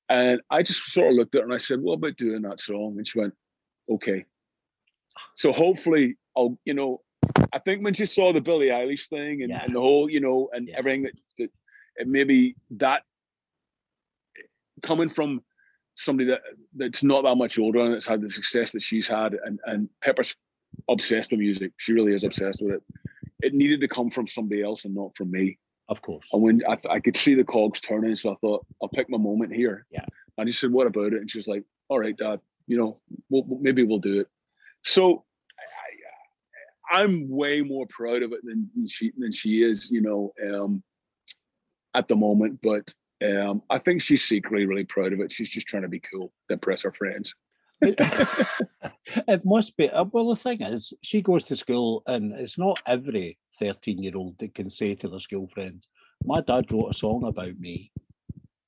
And 0.09 0.41
I 0.51 0.63
just 0.63 0.93
sort 0.93 1.11
of 1.11 1.17
looked 1.17 1.35
at 1.35 1.41
her 1.41 1.45
and 1.45 1.55
I 1.55 1.59
said, 1.59 1.81
What 1.81 1.95
about 1.95 2.17
doing 2.17 2.43
that 2.43 2.61
song? 2.61 2.95
And 2.97 3.07
she 3.07 3.19
went, 3.19 3.35
Okay. 3.91 4.25
So 5.35 5.53
hopefully 5.53 6.17
I'll, 6.37 6.59
you 6.65 6.75
know, 6.75 7.01
I 7.53 7.59
think 7.59 7.83
when 7.83 7.95
she 7.95 8.07
saw 8.07 8.33
the 8.33 8.41
Billie 8.41 8.69
Eilish 8.69 9.09
thing 9.09 9.43
and, 9.43 9.51
yeah. 9.51 9.65
and 9.65 9.75
the 9.75 9.81
whole, 9.81 10.11
you 10.11 10.21
know, 10.21 10.51
and 10.53 10.69
everything 10.71 11.03
that, 11.05 11.15
that 11.39 12.07
maybe 12.07 12.57
that 12.73 13.03
coming 14.83 15.09
from 15.09 15.43
somebody 15.97 16.29
that 16.29 16.41
that's 16.75 17.03
not 17.03 17.23
that 17.23 17.37
much 17.37 17.59
older 17.59 17.81
and 17.81 17.95
that's 17.95 18.07
had 18.07 18.21
the 18.21 18.29
success 18.29 18.73
that 18.73 18.83
she's 18.83 19.07
had 19.07 19.35
and 19.45 19.61
and 19.67 19.89
Pepper's 20.03 20.37
obsessed 20.89 21.31
with 21.31 21.41
music. 21.41 21.73
She 21.77 21.93
really 21.93 22.15
is 22.15 22.25
obsessed 22.25 22.61
with 22.61 22.75
it. 22.75 22.83
It 23.43 23.55
needed 23.55 23.81
to 23.81 23.89
come 23.89 24.11
from 24.11 24.27
somebody 24.27 24.63
else 24.63 24.85
and 24.85 24.95
not 24.95 25.17
from 25.17 25.31
me. 25.31 25.59
Of 25.89 26.01
course. 26.01 26.27
And 26.33 26.43
when 26.43 26.63
I, 26.69 26.79
I 26.89 27.01
could 27.01 27.17
see 27.17 27.35
the 27.35 27.45
cogs 27.45 27.81
turning, 27.81 28.17
so 28.17 28.33
I 28.33 28.37
thought 28.37 28.67
I'll 28.83 28.89
pick 28.89 29.11
my 29.11 29.19
moment 29.19 29.55
here. 29.55 29.87
Yeah. 29.91 30.05
And 30.39 30.49
he 30.49 30.53
said, 30.53 30.73
"What 30.73 30.87
about 30.87 31.13
it?" 31.13 31.21
And 31.21 31.31
she's 31.31 31.47
like, 31.47 31.63
"All 31.89 31.99
right, 31.99 32.17
Dad. 32.17 32.41
You 32.67 32.79
know, 32.79 33.01
we'll, 33.29 33.45
maybe 33.61 33.83
we'll 33.83 33.99
do 33.99 34.21
it." 34.21 34.29
So 34.83 35.25
I, 36.91 37.03
am 37.03 37.29
way 37.29 37.61
more 37.61 37.87
proud 37.89 38.23
of 38.23 38.33
it 38.33 38.41
than, 38.45 38.71
than 38.75 38.89
she 38.89 39.13
than 39.19 39.31
she 39.31 39.63
is. 39.63 39.91
You 39.91 40.01
know, 40.01 40.33
um, 40.43 40.83
at 41.95 42.09
the 42.09 42.17
moment, 42.17 42.61
but 42.63 42.95
um, 43.25 43.63
I 43.71 43.79
think 43.79 44.03
she's 44.03 44.25
secretly 44.25 44.67
really 44.67 44.85
proud 44.85 45.13
of 45.13 45.21
it. 45.21 45.33
She's 45.33 45.49
just 45.49 45.67
trying 45.67 45.83
to 45.83 45.89
be 45.89 46.01
cool 46.01 46.33
to 46.49 46.55
impress 46.55 46.83
her 46.83 46.93
friends. 46.93 47.35
it 47.81 49.45
must 49.45 49.77
be. 49.77 49.91
Uh, 49.91 50.05
well, 50.13 50.29
the 50.29 50.37
thing 50.37 50.63
is, 50.63 50.93
she 51.03 51.21
goes 51.21 51.45
to 51.45 51.57
school, 51.57 52.03
and 52.07 52.33
it's 52.33 52.59
not 52.59 52.81
every 52.87 53.39
13 53.59 54.03
year 54.03 54.17
old 54.17 54.39
that 54.39 54.55
can 54.55 54.71
say 54.71 54.95
to 54.95 55.09
their 55.09 55.21
school 55.21 55.49
friends, 55.49 55.87
My 56.25 56.41
dad 56.41 56.71
wrote 56.71 56.91
a 56.91 56.95
song 56.95 57.25
about 57.25 57.59
me, 57.59 57.93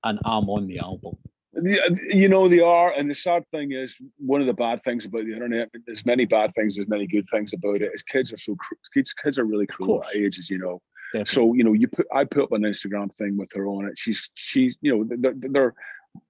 and 0.05 0.19
I'm 0.25 0.49
on 0.49 0.67
the 0.67 0.79
album. 0.79 1.17
You 1.63 2.29
know, 2.29 2.49
they 2.49 2.61
are. 2.61 2.93
And 2.93 3.09
the 3.09 3.15
sad 3.15 3.45
thing 3.51 3.73
is, 3.73 3.97
one 4.19 4.43
of 4.43 4.47
the 4.47 4.53
bad 4.53 4.83
things 4.85 5.07
about 5.07 5.25
the 5.25 5.33
internet, 5.33 5.71
there's 5.87 6.05
many 6.05 6.27
bad 6.27 6.53
things, 6.55 6.77
there's 6.77 6.89
many 6.89 7.07
good 7.07 7.27
things 7.31 7.53
about 7.55 7.81
it, 7.81 7.93
is 7.95 8.03
kids 8.03 8.33
are 8.33 8.37
so, 8.37 8.57
kids, 8.93 9.15
kids 9.15 9.39
are 9.39 9.45
really 9.45 9.67
cruel 9.67 10.05
at 10.05 10.15
ages, 10.15 10.51
you 10.51 10.59
know. 10.59 10.83
Definitely. 11.19 11.35
So 11.35 11.55
you 11.55 11.65
know, 11.65 11.73
you 11.73 11.89
put 11.89 12.07
I 12.15 12.25
put 12.25 12.45
up 12.45 12.53
an 12.53 12.63
Instagram 12.63 13.15
thing 13.17 13.37
with 13.37 13.53
her 13.55 13.67
on 13.67 13.87
it. 13.87 13.99
She's 13.99 14.31
she's 14.35 14.77
you 14.81 14.97
know 14.97 15.17
they're, 15.19 15.35
they're 15.37 15.75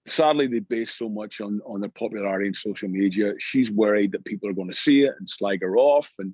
sadly 0.07 0.47
they 0.47 0.61
base 0.61 0.93
so 0.93 1.09
much 1.09 1.41
on 1.41 1.61
on 1.67 1.81
their 1.81 1.91
popularity 1.91 2.49
in 2.49 2.55
social 2.55 2.89
media. 2.89 3.33
She's 3.39 3.71
worried 3.71 4.13
that 4.13 4.25
people 4.25 4.49
are 4.49 4.55
going 4.55 4.71
to 4.71 4.75
see 4.75 5.03
it 5.03 5.15
and 5.19 5.29
slag 5.29 5.63
her 5.63 5.77
off 5.77 6.13
and 6.19 6.33